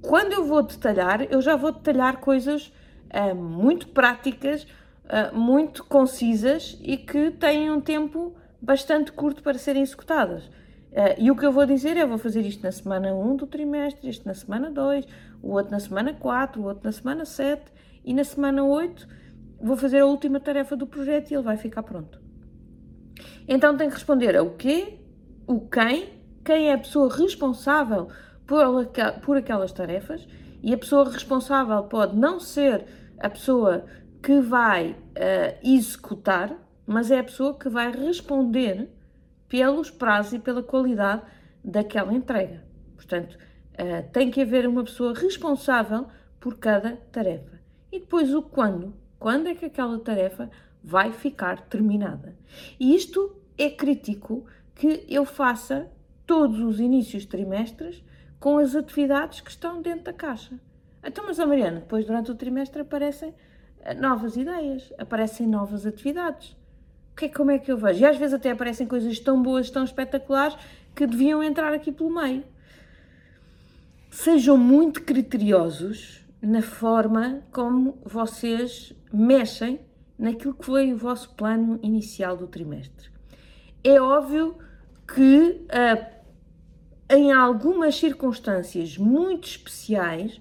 Quando 0.00 0.32
eu 0.32 0.44
vou 0.44 0.62
detalhar, 0.62 1.22
eu 1.30 1.40
já 1.40 1.54
vou 1.54 1.70
detalhar 1.70 2.18
coisas 2.18 2.72
uh, 3.12 3.34
muito 3.34 3.88
práticas, 3.88 4.64
uh, 4.64 5.37
muito 5.37 5.84
concisas 5.84 6.78
e 6.82 6.96
que 6.96 7.30
têm 7.30 7.70
um 7.70 7.80
tempo 7.80 8.34
bastante 8.61 9.12
curto 9.12 9.42
para 9.42 9.58
serem 9.58 9.82
executadas. 9.82 10.44
Uh, 10.44 11.14
e 11.18 11.30
o 11.30 11.37
que 11.37 11.44
eu 11.44 11.52
vou 11.52 11.66
dizer 11.66 11.96
é: 11.96 12.06
vou 12.06 12.18
fazer 12.18 12.40
isto 12.40 12.62
na 12.62 12.72
semana 12.72 13.14
1 13.14 13.37
do 13.37 13.46
trimestre, 13.46 14.08
isto 14.08 14.26
na 14.26 14.34
semana 14.34 14.70
2, 14.70 15.06
o 15.42 15.52
outro 15.52 15.70
na 15.72 15.80
semana 15.80 16.14
4, 16.14 16.61
o 16.61 16.64
outro 16.64 16.84
na 16.84 16.92
semana 16.92 17.25
7 17.25 17.62
e 18.04 18.12
na 18.12 18.25
semana 18.25 18.64
8 18.64 19.06
vou 19.61 19.76
fazer 19.76 20.00
a 20.00 20.06
última 20.06 20.40
tarefa 20.40 20.76
do 20.76 20.87
projeto 20.87 21.30
e 21.30 21.34
ele 21.34 21.42
vai 21.42 21.56
ficar 21.56 21.82
pronto. 21.82 22.20
Então 23.46 23.76
tem 23.76 23.88
que 23.88 23.94
responder 23.94 24.37
a 24.37 24.42
o 24.42 24.50
quê, 24.50 24.99
o 25.46 25.61
quem, 25.61 26.20
quem 26.44 26.68
é 26.68 26.75
a 26.75 26.78
pessoa 26.78 27.14
responsável 27.14 28.08
por, 28.46 28.87
por 29.22 29.37
aquelas 29.37 29.72
tarefas 29.72 30.26
e 30.62 30.72
a 30.72 30.78
pessoa 30.78 31.11
responsável 31.11 31.82
pode 31.84 32.16
não 32.16 32.38
ser 32.38 32.84
a 33.18 33.28
pessoa 33.28 33.84
que 34.22 34.40
vai 34.40 34.92
uh, 34.92 35.58
executar, 35.62 36.56
mas 36.87 37.11
é 37.11 37.18
a 37.18 37.25
pessoa 37.25 37.58
que 37.58 37.68
vai 37.68 37.90
responder 37.90 38.88
pelos 39.49 39.90
prazos 39.90 40.34
e 40.34 40.38
pela 40.38 40.62
qualidade 40.62 41.22
daquela 41.64 42.12
entrega. 42.12 42.64
Portanto, 42.94 43.37
uh, 43.37 44.11
tem 44.12 44.30
que 44.30 44.42
haver 44.42 44.66
uma 44.66 44.84
pessoa 44.84 45.14
responsável 45.14 46.06
por 46.38 46.58
cada 46.58 46.96
tarefa. 47.11 47.61
E 47.90 47.99
depois 47.99 48.32
o 48.32 48.42
quando. 48.42 48.94
Quando 49.18 49.49
é 49.49 49.54
que 49.54 49.66
aquela 49.66 49.99
tarefa 49.99 50.50
vai 50.82 51.12
ficar 51.12 51.61
terminada? 51.62 52.37
E 52.78 52.94
isto 52.94 53.37
é 53.58 53.70
crítico 53.70 54.46
que 54.82 55.06
eu 55.08 55.24
faça 55.24 55.88
todos 56.26 56.58
os 56.58 56.80
inícios 56.80 57.22
de 57.22 57.28
trimestres 57.28 58.04
com 58.40 58.58
as 58.58 58.74
atividades 58.74 59.40
que 59.40 59.50
estão 59.50 59.80
dentro 59.80 60.06
da 60.06 60.12
caixa. 60.12 60.58
Então, 61.04 61.24
mas 61.24 61.38
a 61.38 61.46
Mariana, 61.46 61.78
depois 61.78 62.04
durante 62.04 62.32
o 62.32 62.34
trimestre 62.34 62.82
aparecem 62.82 63.32
eh, 63.82 63.94
novas 63.94 64.36
ideias, 64.36 64.92
aparecem 64.98 65.46
novas 65.46 65.86
atividades 65.86 66.56
que, 67.16 67.28
como 67.28 67.52
é 67.52 67.60
que 67.60 67.70
eu 67.70 67.76
vejo? 67.76 68.00
E 68.00 68.04
às 68.04 68.16
vezes 68.16 68.34
até 68.34 68.50
aparecem 68.50 68.88
coisas 68.88 69.20
tão 69.20 69.40
boas, 69.40 69.70
tão 69.70 69.84
espetaculares, 69.84 70.56
que 70.96 71.06
deviam 71.06 71.44
entrar 71.44 71.72
aqui 71.72 71.92
pelo 71.92 72.12
meio. 72.12 72.42
Sejam 74.10 74.58
muito 74.58 75.00
criteriosos 75.04 76.26
na 76.42 76.60
forma 76.60 77.44
como 77.52 78.00
vocês 78.04 78.92
mexem 79.12 79.78
naquilo 80.18 80.54
que 80.54 80.66
foi 80.66 80.92
o 80.92 80.96
vosso 80.96 81.30
plano 81.36 81.78
inicial 81.84 82.36
do 82.36 82.48
trimestre. 82.48 83.12
É 83.84 84.00
óbvio 84.00 84.58
que 85.14 85.66
uh, 85.66 86.07
em 87.11 87.33
algumas 87.33 87.97
circunstâncias 87.97 88.97
muito 88.97 89.47
especiais 89.47 90.40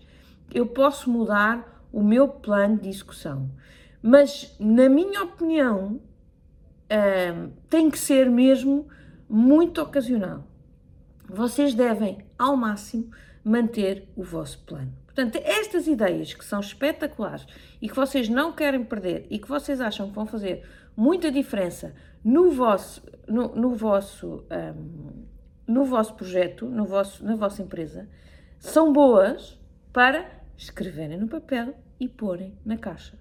eu 0.53 0.65
posso 0.65 1.09
mudar 1.09 1.85
o 1.91 2.01
meu 2.03 2.27
plano 2.27 2.77
de 2.77 2.89
execução. 2.89 3.51
Mas, 4.01 4.55
na 4.59 4.89
minha 4.89 5.23
opinião, 5.23 6.01
tem 7.69 7.89
que 7.89 7.97
ser 7.97 8.29
mesmo 8.29 8.87
muito 9.29 9.81
ocasional. 9.81 10.45
Vocês 11.27 11.73
devem, 11.73 12.25
ao 12.37 12.57
máximo, 12.57 13.11
manter 13.43 14.09
o 14.15 14.23
vosso 14.23 14.59
plano. 14.65 14.91
Portanto, 15.05 15.39
estas 15.43 15.87
ideias 15.87 16.33
que 16.33 16.43
são 16.43 16.59
espetaculares 16.59 17.45
e 17.81 17.87
que 17.87 17.95
vocês 17.95 18.27
não 18.27 18.51
querem 18.51 18.83
perder 18.83 19.25
e 19.29 19.39
que 19.39 19.47
vocês 19.47 19.79
acham 19.79 20.09
que 20.09 20.15
vão 20.15 20.25
fazer 20.25 20.67
muita 20.95 21.31
diferença 21.31 21.93
no 22.23 22.51
vosso, 22.51 23.03
no, 23.27 23.55
no 23.55 23.75
vosso, 23.75 24.45
um, 24.51 25.25
no 25.67 25.85
vosso 25.85 26.13
projeto, 26.13 26.65
no 26.67 26.85
vosso, 26.85 27.23
na 27.23 27.35
vossa 27.35 27.61
empresa, 27.61 28.07
são 28.59 28.93
boas 28.93 29.59
para 29.91 30.29
escreverem 30.57 31.17
no 31.17 31.27
papel 31.27 31.73
e 31.99 32.07
porem 32.07 32.57
na 32.65 32.77
caixa. 32.77 33.17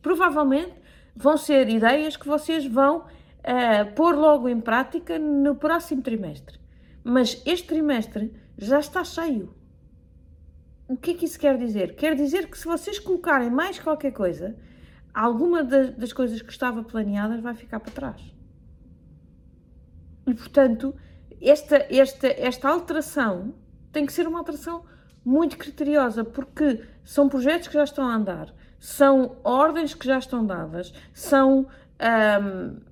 Provavelmente 0.00 0.74
vão 1.14 1.36
ser 1.36 1.68
ideias 1.68 2.16
que 2.16 2.26
vocês 2.26 2.66
vão 2.66 2.98
uh, 3.00 3.94
pôr 3.94 4.14
logo 4.14 4.48
em 4.48 4.60
prática 4.60 5.18
no 5.18 5.54
próximo 5.54 6.02
trimestre. 6.02 6.58
Mas 7.04 7.42
este 7.44 7.68
trimestre 7.68 8.32
já 8.56 8.78
está 8.78 9.04
cheio. 9.04 9.54
O 10.88 10.96
que 10.96 11.12
é 11.12 11.14
que 11.14 11.24
isso 11.24 11.38
quer 11.38 11.56
dizer? 11.56 11.94
Quer 11.94 12.14
dizer 12.14 12.48
que 12.48 12.58
se 12.58 12.64
vocês 12.64 12.98
colocarem 12.98 13.50
mais 13.50 13.78
qualquer 13.78 14.12
coisa, 14.12 14.56
alguma 15.14 15.62
das 15.62 16.12
coisas 16.12 16.40
que 16.42 16.52
estava 16.52 16.82
planeadas 16.82 17.40
vai 17.40 17.54
ficar 17.54 17.80
para 17.80 17.92
trás. 17.92 18.34
E, 20.26 20.34
portanto, 20.34 20.94
esta, 21.40 21.76
esta, 21.90 22.28
esta 22.28 22.68
alteração 22.68 23.54
tem 23.92 24.06
que 24.06 24.12
ser 24.12 24.28
uma 24.28 24.38
alteração 24.38 24.84
muito 25.24 25.56
criteriosa, 25.56 26.24
porque 26.24 26.82
são 27.04 27.28
projetos 27.28 27.68
que 27.68 27.74
já 27.74 27.84
estão 27.84 28.06
a 28.06 28.14
andar, 28.14 28.54
são 28.78 29.36
ordens 29.42 29.94
que 29.94 30.06
já 30.06 30.18
estão 30.18 30.44
dadas, 30.44 30.92
são. 31.12 31.66
Um, 32.42 32.90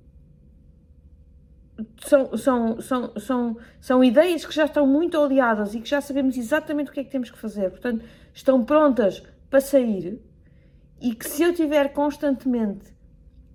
são, 2.05 2.35
são, 2.37 2.81
são, 2.81 3.13
são, 3.17 3.57
são 3.79 4.03
ideias 4.03 4.45
que 4.45 4.53
já 4.53 4.65
estão 4.65 4.85
muito 4.85 5.17
oleadas 5.17 5.73
e 5.73 5.79
que 5.79 5.87
já 5.87 6.01
sabemos 6.01 6.35
exatamente 6.35 6.91
o 6.91 6.93
que 6.93 6.99
é 6.99 7.03
que 7.05 7.09
temos 7.09 7.31
que 7.31 7.37
fazer. 7.37 7.69
Portanto, 7.69 8.03
estão 8.33 8.65
prontas 8.65 9.23
para 9.49 9.61
sair 9.61 10.21
e 11.01 11.15
que 11.15 11.27
se 11.27 11.43
eu 11.43 11.53
tiver 11.53 11.93
constantemente 11.93 12.93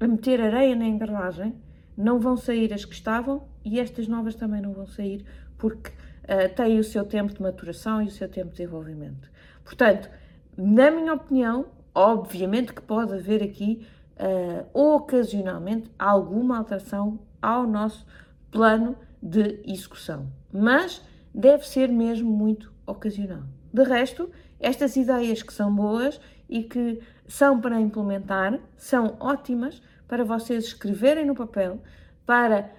a 0.00 0.06
meter 0.06 0.40
areia 0.40 0.74
na 0.74 0.86
engrenagem, 0.86 1.54
não 1.96 2.18
vão 2.18 2.36
sair 2.36 2.72
as 2.72 2.84
que 2.84 2.94
estavam 2.94 3.46
e 3.64 3.78
estas 3.78 4.08
novas 4.08 4.34
também 4.34 4.60
não 4.60 4.72
vão 4.72 4.86
sair 4.86 5.24
porque 5.56 5.90
uh, 5.90 6.54
têm 6.54 6.78
o 6.78 6.84
seu 6.84 7.04
tempo 7.04 7.32
de 7.32 7.40
maturação 7.40 8.02
e 8.02 8.06
o 8.06 8.10
seu 8.10 8.28
tempo 8.28 8.50
de 8.50 8.56
desenvolvimento. 8.56 9.30
Portanto, 9.64 10.10
na 10.56 10.90
minha 10.90 11.14
opinião, 11.14 11.66
obviamente 11.94 12.72
que 12.72 12.82
pode 12.82 13.14
haver 13.14 13.42
aqui 13.42 13.86
uh, 14.16 14.94
ocasionalmente 14.94 15.90
alguma 15.98 16.58
alteração 16.58 17.20
ao 17.40 17.66
nosso 17.66 18.06
plano 18.50 18.96
de 19.22 19.60
execução, 19.64 20.30
mas 20.52 21.02
deve 21.34 21.66
ser 21.66 21.88
mesmo 21.88 22.30
muito 22.30 22.72
ocasional. 22.86 23.42
De 23.72 23.82
resto, 23.82 24.30
estas 24.60 24.96
ideias 24.96 25.42
que 25.42 25.52
são 25.52 25.74
boas 25.74 26.20
e 26.54 26.62
que 26.62 27.00
são 27.26 27.60
para 27.60 27.80
implementar 27.80 28.60
são 28.76 29.16
ótimas 29.18 29.82
para 30.06 30.22
vocês 30.22 30.66
escreverem 30.66 31.26
no 31.26 31.34
papel, 31.34 31.82
para 32.24 32.70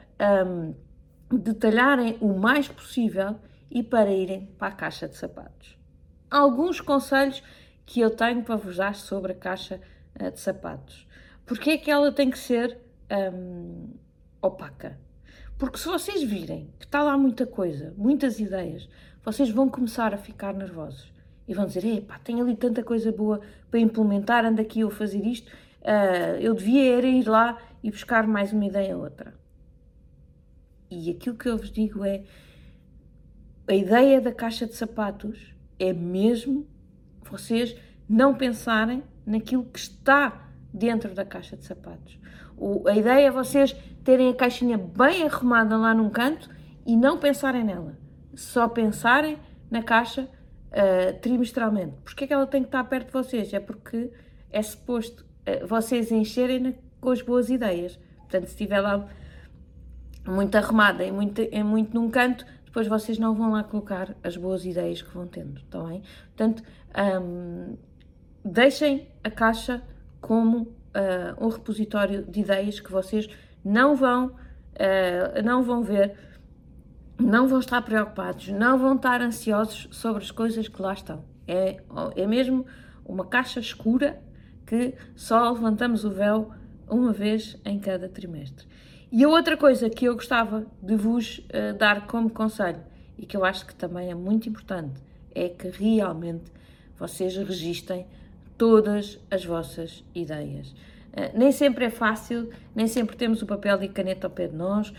um, 0.48 0.74
detalharem 1.38 2.17
o 2.22 2.39
mais 2.39 2.70
possível 2.70 3.38
e 3.70 3.84
para 3.84 4.13
irem 4.13 4.46
para 4.58 4.70
a 4.70 4.72
caixa 4.72 5.10
de 5.10 5.17
sapatos. 5.17 5.77
Alguns 6.32 6.79
conselhos 6.79 7.44
que 7.86 8.00
eu 8.00 8.12
tenho 8.12 8.44
para 8.44 8.55
vos 8.55 8.77
dar 8.77 8.96
sobre 8.96 9.34
a 9.34 9.36
caixa 9.36 9.82
uh, 10.22 10.32
de 10.32 10.39
sapatos. 10.39 11.05
Porque 11.46 11.72
é 11.72 11.77
que 11.77 11.91
ela 11.91 12.13
tem 12.13 12.32
que 12.32 12.39
ser 12.39 12.79
um, 13.12 13.94
opaca? 14.41 14.98
Porque 15.58 15.77
se 15.77 15.86
vocês 15.86 16.24
virem 16.24 16.74
que 16.79 16.86
está 16.86 17.03
lá 17.03 17.17
muita 17.17 17.46
coisa, 17.46 17.94
muitas 17.98 18.39
ideias, 18.39 18.88
vocês 19.22 19.50
vão 19.50 19.67
começar 19.67 20.13
a 20.13 20.17
ficar 20.17 20.53
nervosos 20.53 21.15
e 21.48 21.54
vão 21.54 21.66
dizer: 21.66 21.86
Epá, 21.86 22.20
tenho 22.20 22.44
ali 22.44 22.56
tanta 22.56 22.84
coisa 22.84 23.12
boa 23.12 23.42
para 23.70 23.80
implementar, 23.80 24.46
ando 24.46 24.62
aqui 24.62 24.82
eu 24.82 24.88
a 24.88 24.92
fazer 24.92 25.25
isto, 25.25 25.52
uh, 25.82 26.40
eu 26.40 26.54
devia 26.54 27.00
ir 27.00 27.28
lá 27.28 27.58
e 27.84 27.92
buscar 27.92 28.28
mais 28.28 28.52
uma 28.52 28.66
ideia 28.66 28.96
ou 28.96 29.04
outra. 29.04 29.34
E 30.90 31.12
aquilo 31.12 31.36
que 31.36 31.48
eu 31.48 31.58
vos 31.58 31.72
digo 31.72 32.04
é: 32.04 32.24
a 33.68 33.74
ideia 33.74 34.22
da 34.22 34.32
caixa 34.32 34.66
de 34.66 34.75
sapatos 34.75 35.54
é 35.80 35.94
mesmo 35.94 36.68
vocês 37.24 37.75
não 38.08 38.36
pensarem 38.36 39.04
naquilo 39.25 39.66
que 39.66 39.80
está 39.80 40.50
dentro 40.74 41.14
da 41.14 41.25
caixa 41.25 41.58
de 41.58 41.66
sapatos. 41.66 42.20
O, 42.58 42.88
a 42.88 42.96
ideia 42.96 43.28
é 43.28 43.32
vocês 43.32 43.75
terem 44.04 44.30
a 44.30 44.34
caixinha 44.34 44.78
bem 44.78 45.24
arrumada 45.24 45.75
lá 45.78 45.94
num 45.94 46.10
canto 46.10 46.50
e 46.86 46.96
não 46.96 47.20
pensarem 47.20 47.64
nela. 47.64 47.98
Só 48.36 48.68
pensarem 48.68 49.38
na 49.70 49.82
caixa 49.82 50.30
uh, 50.72 51.20
trimestralmente. 51.20 51.94
Porquê 52.04 52.24
é 52.24 52.28
que 52.28 52.34
ela 52.34 52.48
tem 52.48 52.62
que 52.62 52.68
estar 52.68 52.84
perto 52.86 53.08
de 53.08 53.14
vocês? 53.14 53.54
É 53.54 53.60
porque 53.60 54.12
é 54.51 54.62
suposto 54.62 55.25
uh, 55.48 55.66
vocês 55.68 56.12
encherem 56.12 56.75
com 57.00 57.10
as 57.10 57.22
boas 57.22 57.50
ideias. 57.50 58.00
Portanto, 58.20 58.46
se 58.46 58.51
estiver 58.51 58.82
lá 58.82 59.08
muito 60.28 60.56
arrumada 60.56 61.04
e 61.04 61.12
muito, 61.12 61.42
é 61.51 61.64
muito 61.64 61.94
num 61.94 62.10
canto, 62.10 62.46
depois 62.75 62.88
vocês 62.88 63.18
não 63.18 63.34
vão 63.34 63.51
lá 63.51 63.64
colocar 63.64 64.16
as 64.24 64.36
boas 64.36 64.66
ideias 64.66 65.01
que 65.01 65.14
vão 65.14 65.28
tendo, 65.28 65.62
está 65.62 65.82
bem? 65.84 66.01
Portanto, 66.36 66.64
um, 67.22 67.78
deixem 68.44 69.08
a 69.24 69.30
caixa 69.30 69.82
como 70.20 70.64
uh, 70.64 70.75
um 71.40 71.48
repositório 71.48 72.24
de 72.24 72.42
ideias 72.42 72.80
que 72.80 72.92
vocês 72.92 73.30
não 73.64 73.96
vão, 73.96 74.28
uh, 74.28 75.42
não 75.44 75.64
vão 75.64 75.84
ver, 75.84 76.18
não 77.20 77.48
vão 77.48 77.60
estar 77.60 77.82
preocupados, 77.82 78.50
não 78.50 78.78
vão 78.78 78.96
estar 78.96 79.22
ansiosos 79.22 79.88
sobre 79.92 80.24
as 80.24 80.32
coisas 80.32 80.68
que 80.68 80.82
lá 80.82 80.94
estão. 80.94 81.24
É, 81.48 81.82
é 82.16 82.28
mesmo 82.28 82.66
uma 83.06 83.25
caixa 83.25 83.60
escura 83.60 84.22
que 84.66 84.96
só 85.16 85.51
levantamos 85.51 86.04
o 86.04 86.10
véu 86.10 86.51
uma 86.90 87.14
vez 87.14 87.58
em 87.64 87.80
cada 87.80 88.10
trimestre. 88.10 88.68
E 89.12 89.24
a 89.24 89.30
outra 89.30 89.56
coisa 89.56 89.90
que 89.90 90.06
eu 90.06 90.16
gostava 90.16 90.66
de 90.82 90.96
vos 90.96 91.38
uh, 91.38 91.78
dar 91.78 92.08
como 92.08 92.30
conselho 92.30 92.82
e 93.18 93.25
que 93.25 93.38
eu 93.38 93.46
acho 93.46 93.66
que 93.66 93.75
também 93.75 94.10
é 94.10 94.16
muito 94.16 94.50
importante 94.50 95.01
é 95.34 95.48
que 95.48 95.70
realmente 95.70 96.51
vocês 96.98 97.36
registem 97.38 98.06
todas 98.58 99.20
as 99.30 99.46
vossas 99.46 100.04
ideias. 100.14 100.70
Uh, 100.70 101.38
nem 101.38 101.51
sempre 101.51 101.86
é 101.86 101.90
fácil, 101.90 102.50
nem 102.75 102.88
sempre 102.88 103.16
temos 103.16 103.42
o 103.42 103.46
papel 103.46 103.82
e 103.84 103.88
caneta 103.88 104.28
ao 104.28 104.32
pé 104.32 104.48
de 104.48 104.56
nós, 104.56 104.92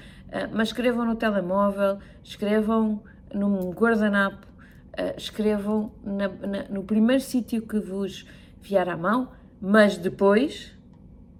mas 0.52 0.68
escrevam 0.68 1.04
no 1.04 1.16
telemóvel, 1.16 1.98
escrevam 2.22 3.02
num 3.32 3.70
guardanapo, 3.70 4.46
uh, 4.46 5.16
escrevam 5.16 5.92
na, 6.02 6.28
na, 6.28 6.62
no 6.68 6.82
primeiro 6.84 7.22
sítio 7.22 7.62
que 7.62 7.78
vos 7.78 8.26
vier 8.60 8.88
à 8.88 8.96
mão, 8.96 9.30
mas 9.60 9.96
depois, 9.96 10.76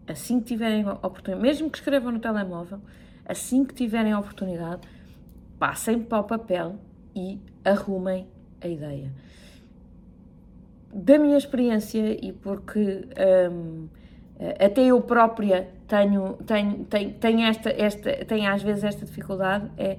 assim 0.06 0.40
que 0.40 0.46
tiverem 0.46 0.88
oportunidade, 0.88 1.42
mesmo 1.42 1.70
que 1.70 1.78
escrevam 1.78 2.12
no 2.12 2.18
telemóvel, 2.18 2.80
assim 3.24 3.64
que 3.64 3.74
tiverem 3.74 4.12
a 4.12 4.18
oportunidade, 4.18 4.88
passem 5.58 6.00
para 6.00 6.20
o 6.20 6.24
papel 6.24 6.78
e 7.14 7.40
arrumem 7.64 8.28
a 8.60 8.68
ideia. 8.68 9.12
Da 10.92 11.18
minha 11.18 11.36
experiência 11.36 12.24
e 12.24 12.32
porque 12.32 13.08
um, 13.50 13.88
até 14.58 14.82
eu 14.82 15.00
própria 15.00 15.68
tenho, 15.88 16.34
tenho, 16.46 16.84
tenho, 16.84 17.12
tenho, 17.14 17.40
esta, 17.46 17.70
esta, 17.70 18.24
tenho 18.24 18.52
às 18.52 18.62
vezes 18.62 18.84
esta 18.84 19.06
dificuldade, 19.06 19.70
é 19.78 19.96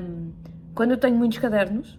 um, 0.00 0.32
quando 0.74 0.92
eu 0.92 0.96
tenho 0.96 1.16
muitos 1.16 1.38
cadernos, 1.38 1.98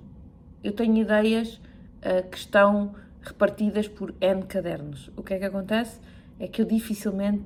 eu 0.63 0.71
tenho 0.71 0.97
ideias 0.97 1.62
uh, 1.99 2.27
que 2.29 2.38
estão 2.38 2.95
repartidas 3.21 3.88
por 3.88 4.13
N 4.19 4.43
cadernos. 4.43 5.12
O 5.15 5.23
que 5.23 5.34
é 5.34 5.39
que 5.39 5.45
acontece? 5.45 5.99
É 6.39 6.47
que 6.47 6.62
eu 6.62 6.65
dificilmente 6.65 7.43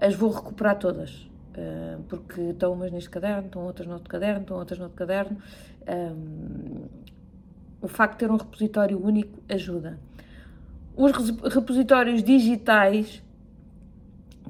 as 0.00 0.14
vou 0.14 0.30
recuperar 0.30 0.78
todas. 0.78 1.28
Uh, 1.56 2.02
porque 2.08 2.40
estão 2.40 2.72
umas 2.72 2.92
neste 2.92 3.10
caderno, 3.10 3.46
estão 3.46 3.64
outras 3.64 3.86
no 3.86 3.94
outro 3.94 4.08
caderno, 4.08 4.42
estão 4.42 4.56
outras 4.56 4.78
no 4.78 4.84
outro 4.84 4.98
caderno. 4.98 5.38
Um, 5.88 6.84
o 7.80 7.88
facto 7.88 8.12
de 8.14 8.18
ter 8.20 8.30
um 8.30 8.36
repositório 8.36 9.02
único 9.02 9.38
ajuda. 9.48 9.98
Os 10.96 11.12
repositórios 11.52 12.22
digitais 12.22 13.22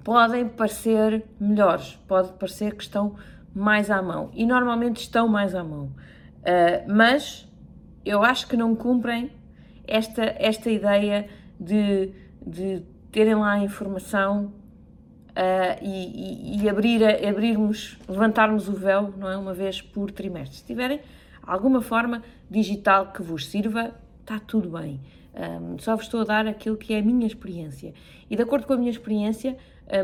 podem 0.07 0.49
parecer 0.49 1.25
melhores, 1.41 1.99
pode 2.07 2.33
parecer 2.35 2.77
que 2.77 2.85
estão 2.85 3.17
mais 3.53 3.91
à 3.91 4.01
mão 4.01 4.31
e 4.35 4.47
normalmente 4.47 4.99
estão 4.99 5.27
mais 5.27 5.53
à 5.53 5.65
mão, 5.65 5.87
uh, 5.87 6.95
mas 6.95 7.51
eu 8.05 8.23
acho 8.23 8.47
que 8.47 8.57
não 8.57 8.77
cumprem 8.77 9.33
esta, 9.85 10.23
esta 10.39 10.71
ideia 10.71 11.29
de, 11.59 12.13
de 12.41 12.85
terem 13.11 13.35
lá 13.35 13.55
a 13.55 13.59
informação 13.59 14.53
uh, 15.31 15.83
e, 15.83 16.55
e, 16.55 16.63
e, 16.63 16.69
abrir, 16.69 17.03
abrirmos, 17.27 17.99
levantarmos 18.09 18.69
o 18.69 18.75
véu, 18.75 19.13
não 19.19 19.29
é, 19.29 19.37
uma 19.37 19.55
vez 19.55 19.83
por 19.83 20.13
trimestre. 20.13 20.59
Se 20.59 20.65
tiverem 20.65 21.01
alguma 21.43 21.83
forma 21.83 22.23
digital 22.49 23.11
que 23.11 23.23
vos 23.23 23.49
sirva, 23.49 23.93
está 24.21 24.39
tudo 24.39 24.71
bem. 24.71 25.01
Um, 25.35 25.79
só 25.81 25.97
vos 25.97 26.05
estou 26.05 26.21
a 26.21 26.25
dar 26.25 26.47
aquilo 26.47 26.77
que 26.77 26.95
é 26.95 27.01
a 27.01 27.03
minha 27.03 27.27
experiência. 27.27 27.93
E 28.31 28.37
de 28.37 28.43
acordo 28.43 28.67
com 28.67 28.73
a 28.73 28.77
minha 28.77 28.91
experiência, 28.91 29.57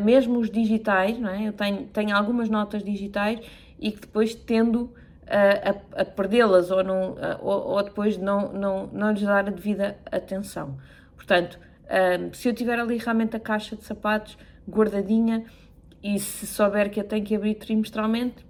mesmo 0.02 0.38
os 0.38 0.50
digitais, 0.50 1.18
não 1.18 1.30
é? 1.30 1.48
eu 1.48 1.52
tenho, 1.52 1.86
tenho 1.86 2.16
algumas 2.16 2.48
notas 2.48 2.84
digitais 2.84 3.40
e 3.80 3.90
que 3.90 4.00
depois 4.00 4.34
tendo 4.34 4.82
uh, 4.82 5.84
a, 5.96 6.02
a 6.02 6.04
perdê-las 6.04 6.70
ou, 6.70 6.84
não, 6.84 7.12
uh, 7.12 7.38
ou, 7.40 7.68
ou, 7.70 7.82
depois 7.82 8.16
não, 8.16 8.52
não, 8.52 8.86
não 8.92 9.10
lhes 9.10 9.22
dar 9.22 9.48
a 9.48 9.50
devida 9.50 9.98
atenção. 10.10 10.78
Portanto, 11.16 11.58
um, 11.92 12.32
se 12.32 12.48
eu 12.48 12.54
tiver 12.54 12.78
ali 12.78 12.96
realmente 12.96 13.36
a 13.36 13.40
caixa 13.40 13.76
de 13.76 13.84
sapatos 13.84 14.38
guardadinha 14.68 15.44
e 16.02 16.18
se 16.18 16.46
souber 16.46 16.90
que 16.90 17.00
a 17.00 17.04
tenho 17.04 17.24
que 17.24 17.34
abrir 17.34 17.54
trimestralmente, 17.54 18.46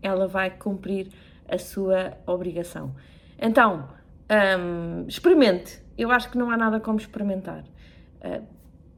ela 0.00 0.26
vai 0.26 0.50
cumprir 0.50 1.08
a 1.48 1.58
sua 1.58 2.16
obrigação. 2.26 2.94
Então, 3.38 3.88
um, 4.58 5.06
experimente 5.06 5.82
eu 5.96 6.10
acho 6.10 6.30
que 6.30 6.38
não 6.38 6.50
há 6.50 6.56
nada 6.56 6.80
como 6.80 6.98
experimentar. 6.98 7.64
Uh, 8.24 8.42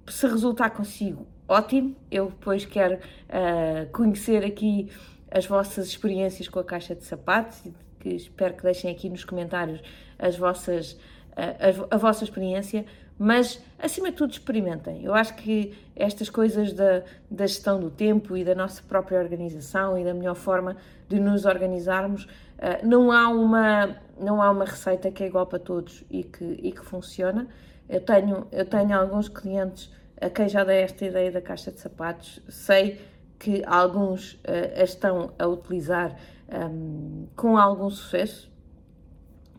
se 0.07 0.27
resultar 0.27 0.71
consigo, 0.71 1.27
ótimo. 1.49 1.97
Eu 2.11 2.27
depois 2.27 2.65
quero 2.65 2.95
uh, 2.97 3.91
conhecer 3.93 4.45
aqui 4.45 4.91
as 5.31 5.47
vossas 5.47 5.89
experiências 5.89 6.49
com 6.49 6.59
a 6.59 6.65
caixa 6.65 6.95
de 6.95 7.05
sapatos, 7.05 7.63
que 8.01 8.11
espero 8.11 8.55
que 8.55 8.63
deixem 8.63 8.91
aqui 8.91 9.09
nos 9.09 9.25
comentários 9.25 9.81
as 10.19 10.37
vossas, 10.37 10.93
uh, 10.93 11.89
a, 11.91 11.95
a 11.95 11.99
vossa 11.99 12.25
experiência, 12.25 12.85
mas 13.19 13.63
acima 13.79 14.11
de 14.11 14.17
tudo 14.17 14.33
experimentem. 14.33 15.05
Eu 15.05 15.15
acho 15.15 15.35
que 15.37 15.75
estas 15.95 16.29
coisas 16.29 16.73
da, 16.73 17.03
da 17.31 17.47
gestão 17.47 17.79
do 17.79 17.91
tempo 17.91 18.37
e 18.37 18.45
da 18.45 18.55
nossa 18.55 18.83
própria 18.83 19.21
organização 19.21 19.97
e 19.97 20.05
da 20.05 20.13
melhor 20.13 20.35
forma 20.35 20.77
de 21.09 21.21
nos 21.21 21.45
organizarmos, 21.45 22.25
uh, 22.25 22.87
não, 22.87 23.13
há 23.13 23.29
uma, 23.29 23.97
não 24.19 24.43
há 24.43 24.51
uma 24.51 24.65
receita 24.65 25.11
que 25.11 25.23
é 25.23 25.27
igual 25.27 25.47
para 25.47 25.59
todos 25.59 26.05
e 26.11 26.25
que, 26.25 26.45
e 26.45 26.73
que 26.73 26.85
funciona. 26.85 27.47
Eu 27.89 28.01
tenho, 28.01 28.47
eu 28.51 28.65
tenho 28.65 28.99
alguns 28.99 29.29
clientes 29.29 29.91
a 30.25 30.31
quem 30.31 30.49
já 30.49 30.65
dei 30.65 30.79
esta 30.79 31.05
ideia 31.05 31.31
da 31.31 31.43
caixa 31.43 31.71
de 31.71 31.79
sapatos, 31.79 32.41
sei 32.49 32.99
que 33.39 33.63
alguns 33.67 34.33
uh, 34.35 34.81
a 34.81 34.83
estão 34.83 35.35
a 35.39 35.47
utilizar 35.47 36.17
um, 36.49 37.27
com 37.37 37.59
algum 37.59 37.91
sucesso, 37.91 38.51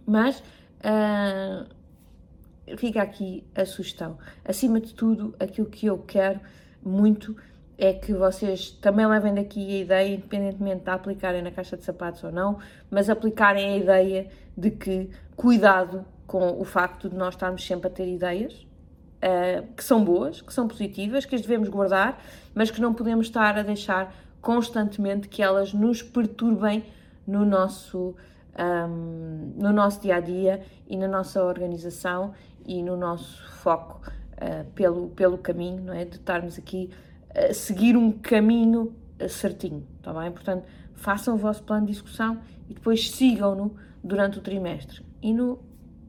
mas 0.07 0.39
uh, 0.39 1.67
fica 2.77 3.03
aqui 3.03 3.45
a 3.53 3.63
sugestão. 3.63 4.17
Acima 4.43 4.81
de 4.81 4.95
tudo, 4.95 5.35
aquilo 5.39 5.67
que 5.67 5.85
eu 5.85 5.99
quero 5.99 6.39
muito 6.81 7.37
é 7.77 7.93
que 7.93 8.11
vocês 8.13 8.71
também 8.71 9.05
levem 9.05 9.35
daqui 9.35 9.75
a 9.75 9.79
ideia, 9.81 10.15
independentemente 10.15 10.83
de 10.83 10.89
aplicarem 10.89 11.43
na 11.43 11.51
caixa 11.51 11.77
de 11.77 11.83
sapatos 11.83 12.23
ou 12.23 12.31
não, 12.31 12.57
mas 12.89 13.07
aplicarem 13.07 13.73
a 13.73 13.77
ideia 13.77 14.29
de 14.57 14.71
que 14.71 15.11
cuidado 15.35 16.05
com 16.25 16.59
o 16.59 16.63
facto 16.63 17.07
de 17.07 17.15
nós 17.15 17.35
estarmos 17.35 17.63
sempre 17.63 17.87
a 17.87 17.91
ter 17.91 18.07
ideias 18.07 18.64
uh, 19.25 19.65
que 19.75 19.83
são 19.83 20.03
boas, 20.03 20.41
que 20.41 20.53
são 20.53 20.67
positivas, 20.67 21.25
que 21.25 21.35
as 21.35 21.41
devemos 21.41 21.67
guardar, 21.69 22.21
mas 22.53 22.69
que 22.69 22.79
não 22.79 22.93
podemos 22.93 23.27
estar 23.27 23.57
a 23.57 23.63
deixar 23.63 24.13
constantemente 24.41 25.27
que 25.27 25.41
elas 25.41 25.73
nos 25.73 26.03
perturbem 26.03 26.83
no 27.25 27.43
nosso 27.43 28.15
um, 28.57 29.53
no 29.57 29.73
nosso 29.73 30.01
dia 30.01 30.15
a 30.15 30.19
dia 30.21 30.61
e 30.87 30.95
na 30.95 31.09
nossa 31.09 31.43
organização 31.43 32.33
e 32.65 32.81
no 32.81 32.95
nosso 32.95 33.43
foco 33.57 33.99
uh, 34.33 34.63
pelo, 34.73 35.09
pelo 35.09 35.37
caminho, 35.37 35.83
não 35.83 35.93
é? 35.93 36.05
De 36.05 36.15
estarmos 36.15 36.57
aqui 36.57 36.89
a 37.35 37.53
seguir 37.53 37.97
um 37.97 38.11
caminho 38.11 38.95
certinho, 39.27 39.85
está 39.97 40.13
bem? 40.13 40.31
Portanto, 40.31 40.65
façam 40.93 41.35
o 41.35 41.37
vosso 41.37 41.63
plano 41.63 41.85
de 41.85 41.91
discussão 41.91 42.39
e 42.69 42.73
depois 42.73 43.11
sigam-no 43.11 43.75
durante 44.01 44.37
o 44.37 44.41
trimestre. 44.41 45.03
E 45.21 45.33
no 45.33 45.59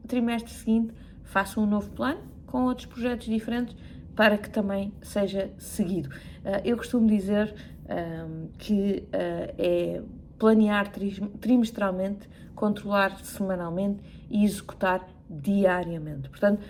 trimestre 0.07 0.53
seguinte, 0.53 0.93
façam 1.23 1.63
um 1.63 1.67
novo 1.67 1.89
plano 1.91 2.36
com 2.47 2.63
outros 2.63 2.87
projetos 2.87 3.27
diferentes 3.27 3.75
para 4.15 4.35
que 4.37 4.49
também 4.49 4.91
seja 5.01 5.51
seguido. 5.59 6.09
Uh, 6.09 6.61
eu 6.65 6.75
costumo 6.75 7.07
dizer 7.07 7.53
um, 7.87 8.47
que 8.57 9.03
uh, 9.07 9.53
é 9.59 10.01
planear 10.39 10.91
trimestralmente, 11.39 12.27
controlar 12.55 13.19
semanalmente 13.23 14.03
e 14.29 14.43
executar 14.43 15.07
diariamente. 15.29 16.29
Portanto, 16.29 16.61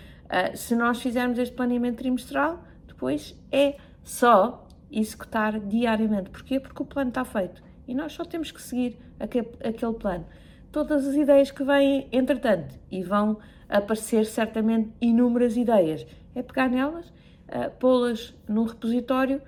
se 0.54 0.74
nós 0.74 1.00
fizermos 1.00 1.38
este 1.38 1.54
planeamento 1.54 1.98
trimestral, 1.98 2.62
depois 2.86 3.34
é 3.52 3.76
só 4.02 4.66
executar 4.90 5.60
diariamente. 5.60 6.30
Porquê? 6.30 6.58
Porque 6.58 6.82
o 6.82 6.86
plano 6.86 7.10
está 7.10 7.26
feito 7.26 7.62
e 7.86 7.94
nós 7.94 8.12
só 8.12 8.24
temos 8.24 8.50
que 8.50 8.60
seguir 8.60 8.98
aquele 9.18 9.94
plano. 9.98 10.26
Todas 10.72 11.06
as 11.06 11.14
ideias 11.14 11.50
que 11.50 11.64
vêm, 11.64 12.08
entretanto, 12.12 12.74
e 12.90 13.02
vão 13.02 13.38
aparecer 13.68 14.24
certamente 14.26 14.90
inúmeras 15.00 15.56
ideias, 15.56 16.06
é 16.34 16.42
pegar 16.42 16.68
nelas, 16.68 17.06
uh, 17.08 17.70
pô-las 17.78 18.34
num 18.48 18.64
repositório 18.64 19.42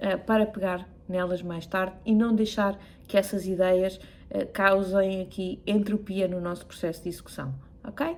uh, 0.00 0.18
para 0.24 0.46
pegar 0.46 0.88
nelas 1.08 1.42
mais 1.42 1.66
tarde 1.66 1.96
e 2.04 2.14
não 2.14 2.34
deixar 2.34 2.78
que 3.06 3.16
essas 3.16 3.46
ideias 3.46 3.96
uh, 3.96 4.46
causem 4.52 5.22
aqui 5.22 5.62
entropia 5.66 6.26
no 6.26 6.40
nosso 6.40 6.66
processo 6.66 7.02
de 7.02 7.08
execução, 7.08 7.54
ok? 7.84 8.16